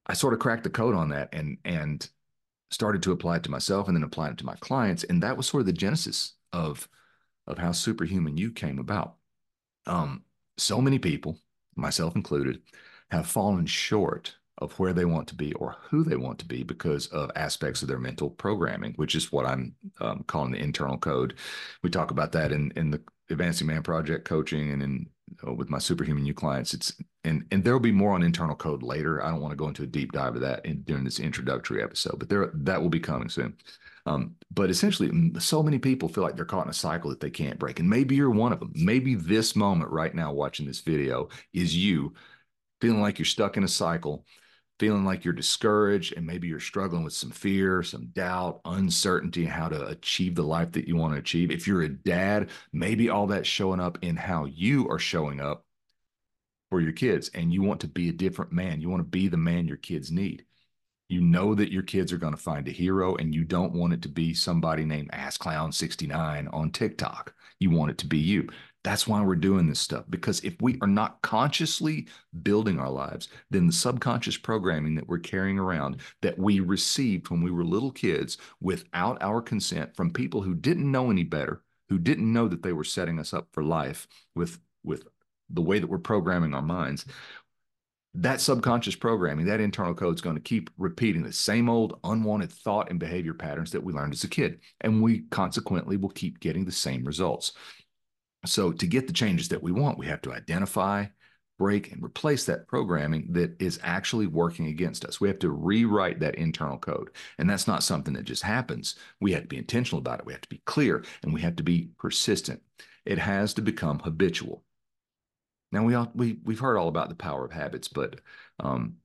I 0.06 0.14
sort 0.14 0.34
of 0.34 0.40
cracked 0.40 0.64
the 0.64 0.70
code 0.70 0.96
on 0.96 1.10
that 1.10 1.30
and 1.34 1.58
and 1.66 2.08
started 2.72 3.02
to 3.04 3.12
apply 3.12 3.38
it 3.38 3.44
to 3.44 3.52
myself 3.52 3.88
and 3.88 3.98
then 3.98 4.04
apply 4.04 4.30
it 4.30 4.38
to 4.38 4.46
my 4.46 4.56
clients. 4.56 5.04
And 5.04 5.24
that 5.24 5.36
was 5.36 5.48
sort 5.48 5.62
of 5.62 5.68
the 5.68 5.74
genesis 5.74 6.34
of 6.54 6.88
of 7.48 7.58
how 7.58 7.72
superhuman 7.72 8.38
you 8.38 8.52
came 8.52 8.80
about. 8.80 9.16
Um, 9.88 10.24
so 10.58 10.82
many 10.82 11.00
people, 11.00 11.40
myself 11.76 12.16
included, 12.16 12.62
have 13.10 13.26
fallen 13.28 13.66
short 13.66 14.36
of 14.60 14.78
where 14.78 14.94
they 14.94 15.06
want 15.06 15.28
to 15.30 15.36
be 15.36 15.54
or 15.54 15.78
who 15.90 16.04
they 16.04 16.18
want 16.18 16.38
to 16.40 16.46
be 16.46 16.64
because 16.64 17.08
of 17.08 17.32
aspects 17.36 17.82
of 17.82 17.88
their 17.88 17.98
mental 17.98 18.30
programming, 18.30 18.94
which 18.98 19.16
is 19.16 19.32
what 19.32 19.46
I'm 19.46 19.74
um, 20.00 20.24
calling 20.28 20.52
the 20.52 20.60
internal 20.60 20.98
code. 20.98 21.36
We 21.82 21.90
talk 21.90 22.12
about 22.12 22.32
that 22.34 22.52
in 22.52 22.72
in 22.76 22.92
the 22.92 23.02
Advancing 23.30 23.68
Man 23.68 23.84
Project 23.84 24.26
coaching 24.26 24.72
and 24.72 24.82
in 24.82 25.10
uh, 25.48 25.54
with 25.54 25.70
my 25.70 25.78
superhuman 25.78 26.26
you 26.26 26.34
clients. 26.34 26.74
It's 26.74 26.94
and 27.24 27.46
and 27.52 27.64
there'll 27.64 27.80
be 27.80 27.92
more 27.92 28.14
on 28.14 28.24
internal 28.24 28.56
code 28.56 28.84
later. 28.84 29.24
I 29.24 29.30
don't 29.30 29.42
want 29.42 29.52
to 29.52 29.58
go 29.58 29.68
into 29.68 29.84
a 29.84 29.88
deep 29.88 30.12
dive 30.12 30.36
of 30.36 30.42
that 30.42 30.66
in, 30.66 30.82
during 30.82 31.04
this 31.04 31.20
introductory 31.20 31.84
episode, 31.84 32.18
but 32.18 32.30
there 32.30 32.52
that 32.54 32.82
will 32.82 32.90
be 32.90 33.00
coming 33.00 33.30
soon. 33.30 33.56
Um, 34.06 34.36
but 34.52 34.70
essentially, 34.70 35.12
so 35.40 35.62
many 35.62 35.78
people 35.78 36.10
feel 36.10 36.24
like 36.24 36.36
they're 36.36 36.46
caught 36.46 36.66
in 36.66 36.72
a 36.72 36.74
cycle 36.74 37.10
that 37.12 37.20
they 37.20 37.30
can't 37.30 37.60
break, 37.60 37.80
and 37.80 37.90
maybe 37.90 38.16
you're 38.16 38.30
one 38.30 38.54
of 38.54 38.60
them. 38.60 38.72
Maybe 38.76 39.16
this 39.16 39.56
moment 39.56 39.92
right 39.92 40.16
now, 40.16 40.34
watching 40.34 40.66
this 40.66 40.82
video, 40.82 41.30
is 41.54 41.76
you 41.76 42.14
feeling 42.82 43.02
like 43.02 43.20
you're 43.20 43.26
stuck 43.26 43.58
in 43.58 43.64
a 43.64 43.68
cycle 43.68 44.26
feeling 44.80 45.04
like 45.04 45.26
you're 45.26 45.34
discouraged 45.34 46.14
and 46.16 46.26
maybe 46.26 46.48
you're 46.48 46.60
struggling 46.60 47.04
with 47.04 47.14
some 47.14 47.32
fear, 47.32 47.84
some 47.84 48.08
doubt, 48.14 48.62
uncertainty, 48.66 49.46
how 49.46 49.68
to 49.68 49.88
achieve 49.88 50.36
the 50.36 50.44
life 50.44 50.72
that 50.72 50.88
you 50.88 50.96
want 50.96 51.14
to 51.14 51.20
achieve. 51.20 51.52
If 51.52 51.68
you're 51.68 51.84
a 51.84 51.90
dad, 51.90 52.50
maybe 52.72 53.10
all 53.10 53.28
that's 53.28 53.48
showing 53.48 53.82
up 53.82 53.98
in 54.02 54.16
how 54.16 54.46
you 54.46 54.90
are 54.90 55.00
showing 55.00 55.42
up 55.42 55.66
for 56.70 56.80
your 56.80 56.94
kids 56.94 57.30
and 57.34 57.54
you 57.54 57.62
want 57.62 57.82
to 57.82 57.88
be 57.88 58.10
a 58.10 58.14
different 58.14 58.52
man. 58.52 58.80
You 58.80 58.90
want 58.90 59.02
to 59.02 59.10
be 59.10 59.28
the 59.28 59.38
man 59.38 59.68
your 59.68 59.78
kids 59.78 60.12
need. 60.12 60.46
You 61.10 61.22
know 61.22 61.56
that 61.56 61.72
your 61.72 61.82
kids 61.82 62.14
are 62.14 62.18
going 62.18 62.36
to 62.36 62.42
find 62.42 62.68
a 62.68 62.72
hero 62.72 63.16
and 63.16 63.34
you 63.34 63.44
don't 63.44 63.74
want 63.74 63.94
it 63.94 64.04
to 64.04 64.10
be 64.10 64.34
somebody 64.34 64.86
named 64.86 65.10
Ass 65.12 65.38
Clown 65.38 65.72
69 65.72 66.48
on 66.50 66.72
TikTok. 66.72 67.34
You 67.60 67.72
want 67.72 67.92
it 67.92 67.98
to 68.00 68.08
be 68.08 68.20
you. 68.20 68.48
That's 68.84 69.08
why 69.08 69.22
we're 69.22 69.36
doing 69.36 69.68
this 69.68 69.80
stuff. 69.80 70.06
Because 70.10 70.40
if 70.42 70.56
we 70.62 70.78
are 70.82 70.88
not 70.88 71.22
consciously 71.22 72.08
building 72.44 72.80
our 72.80 72.90
lives, 72.90 73.28
then 73.50 73.68
the 73.68 73.74
subconscious 73.74 74.38
programming 74.38 74.96
that 74.96 75.08
we're 75.08 75.20
carrying 75.20 75.60
around 75.60 75.98
that 76.22 76.40
we 76.40 76.62
received 76.62 77.30
when 77.30 77.42
we 77.42 77.52
were 77.52 77.66
little 77.66 77.92
kids 77.92 78.38
without 78.62 79.22
our 79.22 79.42
consent 79.42 79.96
from 79.96 80.12
people 80.12 80.42
who 80.42 80.56
didn't 80.56 80.90
know 80.90 81.12
any 81.12 81.24
better, 81.24 81.62
who 81.90 81.98
didn't 81.98 82.32
know 82.32 82.48
that 82.48 82.64
they 82.64 82.74
were 82.74 82.86
setting 82.86 83.20
us 83.20 83.34
up 83.34 83.48
for 83.52 83.64
life 83.64 84.08
with, 84.34 84.60
with 84.84 85.04
the 85.50 85.62
way 85.62 85.80
that 85.80 85.90
we're 85.90 85.98
programming 85.98 86.54
our 86.54 86.62
minds, 86.62 87.06
that 88.16 88.42
subconscious 88.42 88.96
programming, 88.96 89.46
that 89.46 89.60
internal 89.60 89.94
code 89.94 90.16
is 90.16 90.22
going 90.22 90.36
to 90.36 90.42
keep 90.42 90.70
repeating 90.78 91.22
the 91.22 91.32
same 91.32 91.70
old 91.70 92.00
unwanted 92.04 92.52
thought 92.52 92.90
and 92.90 93.00
behavior 93.00 93.34
patterns 93.34 93.72
that 93.72 93.84
we 93.84 93.94
learned 93.94 94.14
as 94.14 94.24
a 94.24 94.28
kid. 94.28 94.62
And 94.82 95.02
we 95.02 95.20
consequently 95.30 95.96
will 95.96 96.10
keep 96.10 96.40
getting 96.40 96.66
the 96.66 96.72
same 96.72 97.04
results. 97.04 97.54
So, 98.46 98.72
to 98.72 98.88
get 98.88 99.08
the 99.08 99.14
changes 99.14 99.50
that 99.50 99.64
we 99.64 99.72
want, 99.72 99.98
we 99.98 100.06
have 100.08 100.22
to 100.22 100.34
identify, 100.34 101.08
break, 101.58 101.92
and 101.92 102.04
replace 102.04 102.46
that 102.46 102.68
programming 102.68 103.34
that 103.34 103.62
is 103.62 103.80
actually 103.84 104.28
working 104.28 104.68
against 104.68 105.04
us. 105.04 105.20
We 105.20 105.28
have 105.28 105.40
to 105.40 105.52
rewrite 105.52 106.20
that 106.22 106.36
internal 106.36 106.78
code. 106.78 107.10
And 107.38 107.50
that's 107.50 107.68
not 107.68 107.84
something 107.84 108.14
that 108.14 108.24
just 108.24 108.44
happens. 108.44 108.96
We 109.20 109.34
have 109.34 109.44
to 109.44 109.48
be 109.48 109.58
intentional 109.58 110.00
about 110.00 110.20
it. 110.20 110.26
We 110.26 110.34
have 110.34 110.42
to 110.42 110.50
be 110.50 110.62
clear 110.66 111.04
and 111.22 111.34
we 111.34 111.42
have 111.42 111.58
to 111.58 111.64
be 111.64 111.90
persistent. 111.98 112.62
It 113.06 113.18
has 113.18 113.54
to 113.56 113.62
become 113.62 114.00
habitual. 114.00 114.64
Now, 115.72 115.84
we, 115.84 115.94
all, 115.94 116.12
we, 116.16 116.40
we've 116.44 116.60
heard 116.60 116.78
all 116.78 116.88
about 116.88 117.10
the 117.10 117.16
power 117.16 117.46
of 117.46 117.52
habits, 117.52 117.88
but 117.88 118.22
um, 118.60 118.96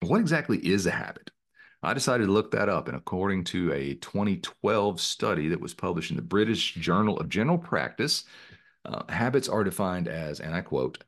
what 0.00 0.20
exactly 0.20 0.58
is 0.58 0.86
a 0.86 0.90
habit? 0.90 1.30
I 1.82 1.94
decided 1.94 2.26
to 2.26 2.32
look 2.32 2.52
that 2.52 2.68
up, 2.68 2.86
and 2.86 2.96
according 2.96 3.44
to 3.44 3.72
a 3.72 3.94
2012 3.94 5.00
study 5.00 5.48
that 5.48 5.60
was 5.60 5.74
published 5.74 6.10
in 6.10 6.16
the 6.16 6.22
British 6.22 6.74
Journal 6.74 7.18
of 7.18 7.28
General 7.28 7.58
Practice, 7.58 8.24
uh, 8.84 9.02
habits 9.08 9.48
are 9.48 9.64
defined 9.64 10.06
as, 10.06 10.38
and 10.38 10.54
I 10.54 10.60
quote, 10.60 11.02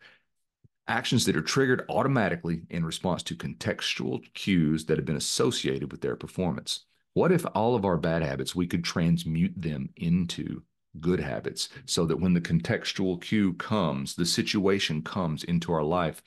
actions 0.89 1.25
that 1.25 1.37
are 1.37 1.43
triggered 1.43 1.85
automatically 1.89 2.63
in 2.71 2.85
response 2.85 3.23
to 3.25 3.37
contextual 3.37 4.23
cues 4.35 4.85
that 4.87 4.99
have 4.99 5.07
been 5.07 5.17
associated 5.17 5.93
with 5.93 6.01
their 6.01 6.17
performance. 6.17 6.87
What 7.15 7.31
if 7.31 7.47
all 7.55 7.77
of 7.77 7.85
our 7.85 7.97
bad 7.97 8.23
habits, 8.23 8.55
we 8.55 8.67
could 8.67 8.85
transmute 8.85 9.55
them 9.57 9.91
into 9.97 10.63
good 11.01 11.21
habits 11.21 11.69
so 11.87 12.05
that 12.07 12.21
when 12.21 12.35
the 12.35 12.41
contextual 12.41 13.21
cue 13.21 13.55
comes, 13.55 14.15
the 14.15 14.27
situation 14.27 15.03
comes 15.03 15.45
into 15.45 15.73
our 15.73 15.83
life, 15.83 16.23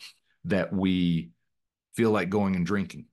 that 0.46 0.72
we 0.74 1.32
feel 1.96 2.12
like 2.12 2.30
going 2.30 2.56
and 2.56 2.66
drinking, 2.66 3.06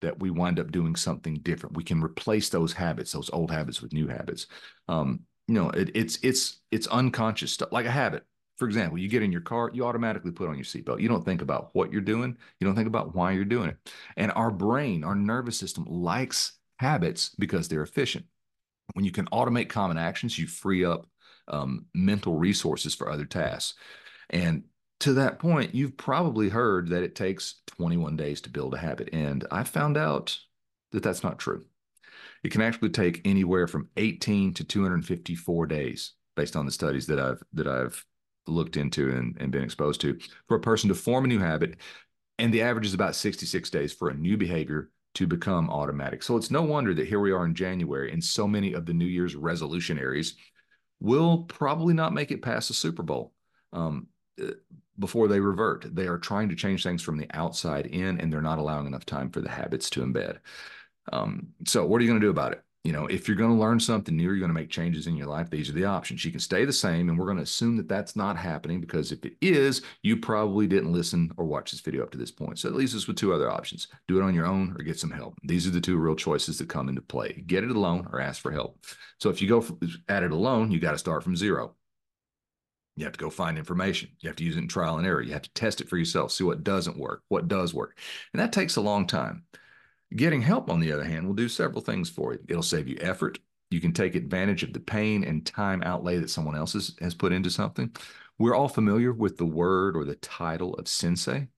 that 0.00 0.18
we 0.18 0.30
wind 0.30 0.58
up 0.58 0.72
doing 0.72 0.96
something 0.96 1.34
different. 1.36 1.76
We 1.76 1.84
can 1.84 2.02
replace 2.02 2.48
those 2.48 2.72
habits, 2.72 3.12
those 3.12 3.30
old 3.32 3.50
habits, 3.50 3.82
with 3.82 3.92
new 3.92 4.08
habits. 4.08 4.46
Um, 4.88 5.20
you 5.46 5.54
know, 5.54 5.70
it, 5.70 5.90
it's 5.94 6.18
it's 6.22 6.60
it's 6.70 6.86
unconscious 6.86 7.52
stuff, 7.52 7.72
like 7.72 7.86
a 7.86 7.90
habit. 7.90 8.24
For 8.56 8.66
example, 8.66 8.98
you 8.98 9.08
get 9.08 9.22
in 9.22 9.32
your 9.32 9.40
car, 9.40 9.70
you 9.72 9.86
automatically 9.86 10.32
put 10.32 10.48
on 10.48 10.56
your 10.56 10.64
seatbelt. 10.64 11.00
You 11.00 11.08
don't 11.08 11.24
think 11.24 11.40
about 11.40 11.70
what 11.72 11.90
you're 11.90 12.02
doing. 12.02 12.36
You 12.58 12.66
don't 12.66 12.76
think 12.76 12.88
about 12.88 13.14
why 13.14 13.32
you're 13.32 13.44
doing 13.44 13.70
it. 13.70 13.92
And 14.16 14.30
our 14.32 14.50
brain, 14.50 15.02
our 15.02 15.14
nervous 15.14 15.58
system 15.58 15.84
likes 15.88 16.52
habits 16.78 17.34
because 17.38 17.68
they're 17.68 17.82
efficient. 17.82 18.26
When 18.92 19.04
you 19.04 19.12
can 19.12 19.26
automate 19.26 19.70
common 19.70 19.96
actions, 19.96 20.38
you 20.38 20.46
free 20.46 20.84
up 20.84 21.06
um, 21.48 21.86
mental 21.94 22.36
resources 22.36 22.94
for 22.94 23.10
other 23.10 23.24
tasks. 23.24 23.78
And 24.28 24.64
to 25.00 25.14
that 25.14 25.38
point, 25.38 25.74
you've 25.74 25.96
probably 25.96 26.48
heard 26.48 26.88
that 26.88 27.02
it 27.02 27.14
takes 27.14 27.62
21 27.80 28.14
days 28.14 28.42
to 28.42 28.50
build 28.50 28.74
a 28.74 28.78
habit. 28.78 29.08
And 29.14 29.46
I 29.50 29.64
found 29.64 29.96
out 29.96 30.38
that 30.92 31.02
that's 31.02 31.22
not 31.22 31.38
true. 31.38 31.64
It 32.44 32.52
can 32.52 32.60
actually 32.60 32.90
take 32.90 33.22
anywhere 33.24 33.66
from 33.66 33.88
18 33.96 34.52
to 34.54 34.64
254 34.64 35.66
days 35.66 36.12
based 36.36 36.56
on 36.56 36.66
the 36.66 36.72
studies 36.72 37.06
that 37.06 37.18
I've 37.18 37.42
that 37.54 37.66
I've 37.66 38.04
looked 38.46 38.76
into 38.76 39.10
and, 39.10 39.34
and 39.40 39.50
been 39.50 39.64
exposed 39.64 40.02
to 40.02 40.18
for 40.46 40.58
a 40.58 40.60
person 40.60 40.88
to 40.88 40.94
form 40.94 41.24
a 41.24 41.28
new 41.28 41.38
habit. 41.38 41.76
And 42.38 42.52
the 42.52 42.60
average 42.60 42.86
is 42.86 42.92
about 42.92 43.14
66 43.14 43.70
days 43.70 43.94
for 43.94 44.10
a 44.10 44.14
new 44.14 44.36
behavior 44.36 44.90
to 45.14 45.26
become 45.26 45.70
automatic. 45.70 46.22
So 46.22 46.36
it's 46.36 46.50
no 46.50 46.60
wonder 46.60 46.92
that 46.92 47.08
here 47.08 47.20
we 47.20 47.32
are 47.32 47.46
in 47.46 47.54
January 47.54 48.12
and 48.12 48.22
so 48.22 48.46
many 48.46 48.74
of 48.74 48.84
the 48.84 48.94
New 48.94 49.06
Year's 49.06 49.34
resolutionaries 49.34 50.34
will 51.00 51.44
probably 51.44 51.94
not 51.94 52.12
make 52.12 52.30
it 52.30 52.42
past 52.42 52.68
the 52.68 52.74
Super 52.74 53.02
Bowl. 53.02 53.32
Um, 53.72 54.08
before 55.00 55.26
they 55.26 55.40
revert. 55.40 55.94
They 55.94 56.06
are 56.06 56.18
trying 56.18 56.48
to 56.50 56.54
change 56.54 56.82
things 56.82 57.02
from 57.02 57.16
the 57.16 57.26
outside 57.32 57.86
in, 57.86 58.20
and 58.20 58.32
they're 58.32 58.42
not 58.42 58.58
allowing 58.58 58.86
enough 58.86 59.06
time 59.06 59.30
for 59.30 59.40
the 59.40 59.48
habits 59.48 59.90
to 59.90 60.02
embed. 60.02 60.38
Um, 61.12 61.48
so, 61.66 61.84
what 61.84 61.98
are 61.98 62.04
you 62.04 62.10
going 62.10 62.20
to 62.20 62.26
do 62.26 62.30
about 62.30 62.52
it? 62.52 62.62
You 62.84 62.92
know, 62.92 63.06
if 63.06 63.28
you're 63.28 63.36
going 63.36 63.50
to 63.50 63.60
learn 63.60 63.78
something 63.78 64.16
new, 64.16 64.24
you're 64.24 64.38
going 64.38 64.48
to 64.50 64.54
make 64.54 64.70
changes 64.70 65.06
in 65.06 65.14
your 65.14 65.26
life. 65.26 65.50
These 65.50 65.68
are 65.68 65.74
the 65.74 65.84
options. 65.84 66.24
You 66.24 66.30
can 66.30 66.40
stay 66.40 66.64
the 66.64 66.72
same, 66.72 67.08
and 67.08 67.18
we're 67.18 67.26
going 67.26 67.36
to 67.36 67.42
assume 67.42 67.76
that 67.76 67.88
that's 67.88 68.16
not 68.16 68.38
happening 68.38 68.80
because 68.80 69.12
if 69.12 69.24
it 69.24 69.34
is, 69.42 69.82
you 70.02 70.16
probably 70.16 70.66
didn't 70.66 70.92
listen 70.92 71.30
or 71.36 71.44
watch 71.44 71.72
this 71.72 71.80
video 71.80 72.02
up 72.02 72.10
to 72.12 72.18
this 72.18 72.30
point. 72.30 72.58
So, 72.58 72.68
it 72.68 72.74
leaves 72.74 72.94
us 72.94 73.06
with 73.06 73.16
two 73.16 73.34
other 73.34 73.50
options 73.50 73.88
do 74.06 74.18
it 74.18 74.22
on 74.22 74.34
your 74.34 74.46
own 74.46 74.74
or 74.78 74.84
get 74.84 74.98
some 74.98 75.10
help. 75.10 75.34
These 75.42 75.66
are 75.66 75.70
the 75.70 75.80
two 75.80 75.98
real 75.98 76.14
choices 76.14 76.58
that 76.58 76.68
come 76.68 76.88
into 76.88 77.02
play 77.02 77.42
get 77.46 77.64
it 77.64 77.70
alone 77.70 78.06
or 78.12 78.20
ask 78.20 78.40
for 78.40 78.52
help. 78.52 78.84
So, 79.18 79.30
if 79.30 79.42
you 79.42 79.48
go 79.48 79.64
at 80.08 80.22
it 80.22 80.32
alone, 80.32 80.70
you 80.70 80.78
got 80.78 80.92
to 80.92 80.98
start 80.98 81.24
from 81.24 81.36
zero. 81.36 81.74
You 83.00 83.06
have 83.06 83.14
to 83.14 83.18
go 83.18 83.30
find 83.30 83.56
information. 83.56 84.10
You 84.20 84.28
have 84.28 84.36
to 84.36 84.44
use 84.44 84.56
it 84.56 84.58
in 84.58 84.68
trial 84.68 84.98
and 84.98 85.06
error. 85.06 85.22
You 85.22 85.32
have 85.32 85.40
to 85.40 85.52
test 85.54 85.80
it 85.80 85.88
for 85.88 85.96
yourself, 85.96 86.32
see 86.32 86.44
what 86.44 86.62
doesn't 86.62 86.98
work, 86.98 87.22
what 87.28 87.48
does 87.48 87.72
work. 87.72 87.96
And 88.34 88.40
that 88.40 88.52
takes 88.52 88.76
a 88.76 88.82
long 88.82 89.06
time. 89.06 89.44
Getting 90.14 90.42
help, 90.42 90.68
on 90.68 90.80
the 90.80 90.92
other 90.92 91.04
hand, 91.04 91.26
will 91.26 91.34
do 91.34 91.48
several 91.48 91.80
things 91.80 92.10
for 92.10 92.34
you. 92.34 92.40
It'll 92.46 92.62
save 92.62 92.88
you 92.88 92.98
effort, 93.00 93.38
You 93.70 93.80
can 93.80 93.92
take 93.92 94.16
advantage 94.16 94.62
of 94.64 94.72
the 94.72 94.80
pain 94.80 95.24
and 95.24 95.46
time 95.46 95.82
outlay 95.82 96.18
that 96.18 96.28
someone 96.30 96.56
else 96.56 96.72
has, 96.74 96.94
has 97.00 97.14
put 97.14 97.32
into 97.32 97.50
something. 97.50 97.94
We're 98.38 98.54
all 98.54 98.68
familiar 98.68 99.12
with 99.12 99.38
the 99.38 99.46
word 99.46 99.96
or 99.96 100.04
the 100.04 100.16
title 100.16 100.74
of 100.74 100.88
sensei, 100.88 101.48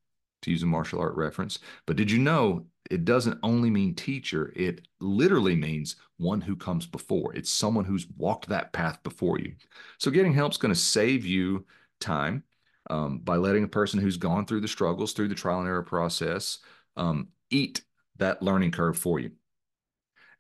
to 0.43 0.51
use 0.51 0.63
a 0.63 0.67
martial 0.67 1.01
art 1.01 1.17
reference. 1.17 1.59
But 1.87 1.97
did 1.97 2.11
you 2.11 2.19
know 2.19 2.67
it 2.93 3.07
doesn't 3.07 3.39
only 3.43 3.71
mean 3.71 3.95
teacher, 3.95 4.53
it 4.55 4.87
literally 5.01 5.57
means 5.57 5.97
one 6.19 6.43
who 6.43 6.55
comes 6.55 6.87
before. 6.87 7.35
It's 7.35 7.51
someone 7.51 7.87
who's 7.87 8.07
walked 8.19 8.49
that 8.51 8.73
path 8.75 9.03
before 9.03 9.39
you. 9.39 9.55
So 9.97 10.11
getting 10.11 10.35
help 10.35 10.53
is 10.53 10.59
going 10.59 10.75
to 10.75 10.79
save 10.79 11.25
you 11.25 11.65
time 12.01 12.45
um, 12.91 13.21
by 13.21 13.37
letting 13.37 13.65
a 13.65 13.69
person 13.69 13.99
who's 13.99 14.19
gone 14.19 14.45
through 14.45 14.61
the 14.61 14.69
struggles, 14.69 15.15
through 15.15 15.29
the 15.29 15.35
trial 15.35 15.61
and 15.61 15.69
error 15.69 15.83
process, 15.83 16.59
um, 16.97 17.29
eat 17.51 17.83
that 18.19 18.43
learning 18.43 18.73
curve 18.73 18.99
for 18.99 19.19
you. 19.19 19.31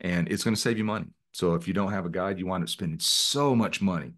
And 0.03 0.29
it's 0.29 0.45
going 0.45 0.55
to 0.55 0.61
save 0.61 0.77
you 0.77 0.85
money. 0.85 1.07
So 1.33 1.55
if 1.55 1.67
you 1.67 1.73
don't 1.73 1.93
have 1.93 2.05
a 2.05 2.11
guide, 2.11 2.39
you 2.39 2.47
wind 2.47 2.65
up 2.65 2.69
spending 2.69 3.01
so 3.01 3.57
much 3.57 3.81
money 3.81 4.13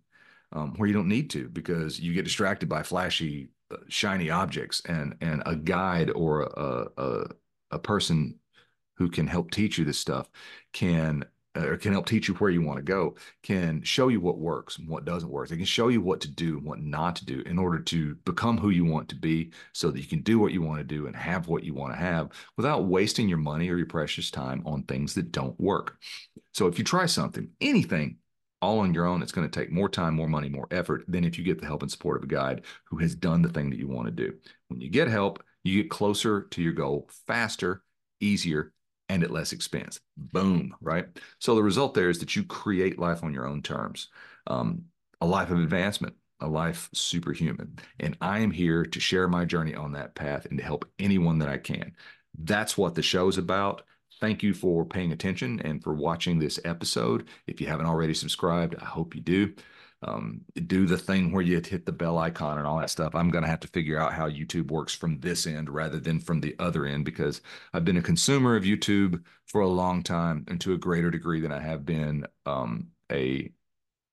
um, 0.50 0.74
where 0.76 0.88
you 0.88 0.94
don't 0.94 1.08
need 1.08 1.30
to 1.30 1.48
because 1.48 2.00
you 2.00 2.12
get 2.14 2.24
distracted 2.24 2.68
by 2.68 2.82
flashy, 2.82 3.50
uh, 3.70 3.76
shiny 3.88 4.30
objects, 4.30 4.82
and 4.86 5.14
and 5.20 5.42
a 5.46 5.54
guide 5.54 6.10
or 6.10 6.42
a, 6.42 6.86
a 6.96 7.26
a 7.74 7.78
person 7.78 8.38
who 8.96 9.10
can 9.10 9.26
help 9.26 9.50
teach 9.50 9.76
you 9.76 9.84
this 9.84 9.98
stuff 9.98 10.30
can 10.72 11.24
uh, 11.56 11.66
or 11.66 11.76
can 11.76 11.92
help 11.92 12.06
teach 12.06 12.26
you 12.28 12.34
where 12.34 12.50
you 12.50 12.62
want 12.62 12.78
to 12.78 12.82
go 12.82 13.14
can 13.42 13.82
show 13.82 14.08
you 14.08 14.20
what 14.20 14.38
works 14.38 14.78
and 14.78 14.88
what 14.88 15.04
doesn't 15.04 15.30
work. 15.30 15.48
They 15.48 15.56
can 15.56 15.64
show 15.64 15.88
you 15.88 16.00
what 16.00 16.20
to 16.22 16.30
do 16.30 16.58
and 16.58 16.66
what 16.66 16.80
not 16.80 17.16
to 17.16 17.24
do 17.24 17.42
in 17.46 17.58
order 17.58 17.78
to 17.78 18.14
become 18.24 18.58
who 18.58 18.70
you 18.70 18.84
want 18.84 19.08
to 19.10 19.16
be 19.16 19.52
so 19.72 19.90
that 19.90 20.00
you 20.00 20.06
can 20.06 20.22
do 20.22 20.38
what 20.38 20.52
you 20.52 20.62
want 20.62 20.78
to 20.78 20.84
do 20.84 21.06
and 21.06 21.14
have 21.14 21.46
what 21.46 21.62
you 21.62 21.74
want 21.74 21.92
to 21.92 21.98
have 21.98 22.30
without 22.56 22.86
wasting 22.86 23.28
your 23.28 23.38
money 23.38 23.68
or 23.70 23.76
your 23.76 23.86
precious 23.86 24.30
time 24.30 24.62
on 24.66 24.82
things 24.82 25.14
that 25.14 25.32
don't 25.32 25.58
work. 25.60 25.96
So 26.52 26.66
if 26.66 26.78
you 26.78 26.84
try 26.84 27.06
something 27.06 27.48
anything 27.60 28.16
all 28.60 28.80
on 28.80 28.94
your 28.94 29.04
own 29.04 29.22
it's 29.22 29.32
going 29.32 29.48
to 29.48 29.60
take 29.60 29.70
more 29.70 29.90
time 29.90 30.14
more 30.14 30.28
money 30.28 30.48
more 30.48 30.66
effort 30.70 31.04
than 31.06 31.22
if 31.22 31.36
you 31.36 31.44
get 31.44 31.60
the 31.60 31.66
help 31.66 31.82
and 31.82 31.90
support 31.90 32.16
of 32.16 32.24
a 32.24 32.26
guide 32.26 32.62
who 32.86 32.96
has 32.96 33.14
done 33.14 33.42
the 33.42 33.48
thing 33.48 33.68
that 33.68 33.78
you 33.78 33.86
want 33.86 34.06
to 34.06 34.10
do. 34.10 34.34
When 34.68 34.80
you 34.80 34.88
get 34.88 35.06
help 35.06 35.42
you 35.64 35.82
get 35.82 35.90
closer 35.90 36.42
to 36.42 36.62
your 36.62 36.72
goal 36.72 37.08
faster, 37.26 37.82
easier, 38.20 38.72
and 39.08 39.22
at 39.22 39.30
less 39.30 39.52
expense. 39.52 40.00
Boom, 40.16 40.74
right? 40.80 41.06
So 41.38 41.54
the 41.54 41.62
result 41.62 41.94
there 41.94 42.10
is 42.10 42.18
that 42.20 42.36
you 42.36 42.44
create 42.44 42.98
life 42.98 43.24
on 43.24 43.34
your 43.34 43.46
own 43.46 43.62
terms, 43.62 44.08
um, 44.46 44.84
a 45.20 45.26
life 45.26 45.50
of 45.50 45.58
advancement, 45.58 46.14
a 46.40 46.48
life 46.48 46.88
superhuman. 46.92 47.78
And 48.00 48.16
I 48.20 48.40
am 48.40 48.50
here 48.50 48.84
to 48.84 49.00
share 49.00 49.28
my 49.28 49.44
journey 49.44 49.74
on 49.74 49.92
that 49.92 50.14
path 50.14 50.46
and 50.46 50.58
to 50.58 50.64
help 50.64 50.88
anyone 50.98 51.38
that 51.38 51.48
I 51.48 51.58
can. 51.58 51.92
That's 52.38 52.76
what 52.76 52.94
the 52.94 53.02
show 53.02 53.28
is 53.28 53.38
about. 53.38 53.82
Thank 54.20 54.42
you 54.42 54.54
for 54.54 54.84
paying 54.84 55.12
attention 55.12 55.60
and 55.60 55.82
for 55.82 55.92
watching 55.94 56.38
this 56.38 56.58
episode. 56.64 57.28
If 57.46 57.60
you 57.60 57.66
haven't 57.66 57.86
already 57.86 58.14
subscribed, 58.14 58.76
I 58.80 58.84
hope 58.84 59.14
you 59.14 59.20
do 59.20 59.54
um, 60.06 60.42
do 60.66 60.86
the 60.86 60.98
thing 60.98 61.32
where 61.32 61.42
you 61.42 61.60
hit 61.60 61.86
the 61.86 61.92
bell 61.92 62.18
icon 62.18 62.58
and 62.58 62.66
all 62.66 62.78
that 62.78 62.90
stuff. 62.90 63.14
I'm 63.14 63.30
going 63.30 63.42
to 63.42 63.50
have 63.50 63.60
to 63.60 63.68
figure 63.68 63.98
out 63.98 64.12
how 64.12 64.28
YouTube 64.28 64.70
works 64.70 64.94
from 64.94 65.18
this 65.20 65.46
end 65.46 65.70
rather 65.70 65.98
than 65.98 66.20
from 66.20 66.40
the 66.40 66.54
other 66.58 66.84
end 66.84 67.04
because 67.04 67.40
I've 67.72 67.84
been 67.84 67.96
a 67.96 68.02
consumer 68.02 68.56
of 68.56 68.64
YouTube 68.64 69.22
for 69.46 69.62
a 69.62 69.68
long 69.68 70.02
time 70.02 70.44
and 70.48 70.60
to 70.60 70.74
a 70.74 70.78
greater 70.78 71.10
degree 71.10 71.40
than 71.40 71.52
I 71.52 71.60
have 71.60 71.86
been 71.86 72.26
um, 72.44 72.88
a, 73.10 73.50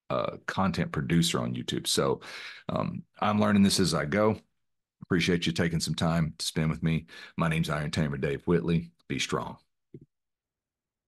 a, 0.09 0.37
content 0.45 0.91
producer 0.91 1.39
on 1.39 1.55
YouTube. 1.55 1.87
So 1.87 2.21
um, 2.69 3.03
I'm 3.19 3.39
learning 3.39 3.63
this 3.63 3.79
as 3.79 3.93
I 3.93 4.05
go. 4.05 4.39
Appreciate 5.03 5.45
you 5.45 5.51
taking 5.51 5.81
some 5.81 5.95
time 5.95 6.33
to 6.37 6.45
spend 6.45 6.69
with 6.69 6.83
me. 6.83 7.05
My 7.35 7.49
name's 7.49 7.69
Iron 7.69 7.91
Tamer 7.91 8.17
Dave 8.17 8.43
Whitley. 8.47 8.91
Be 9.09 9.19
strong. 9.19 9.57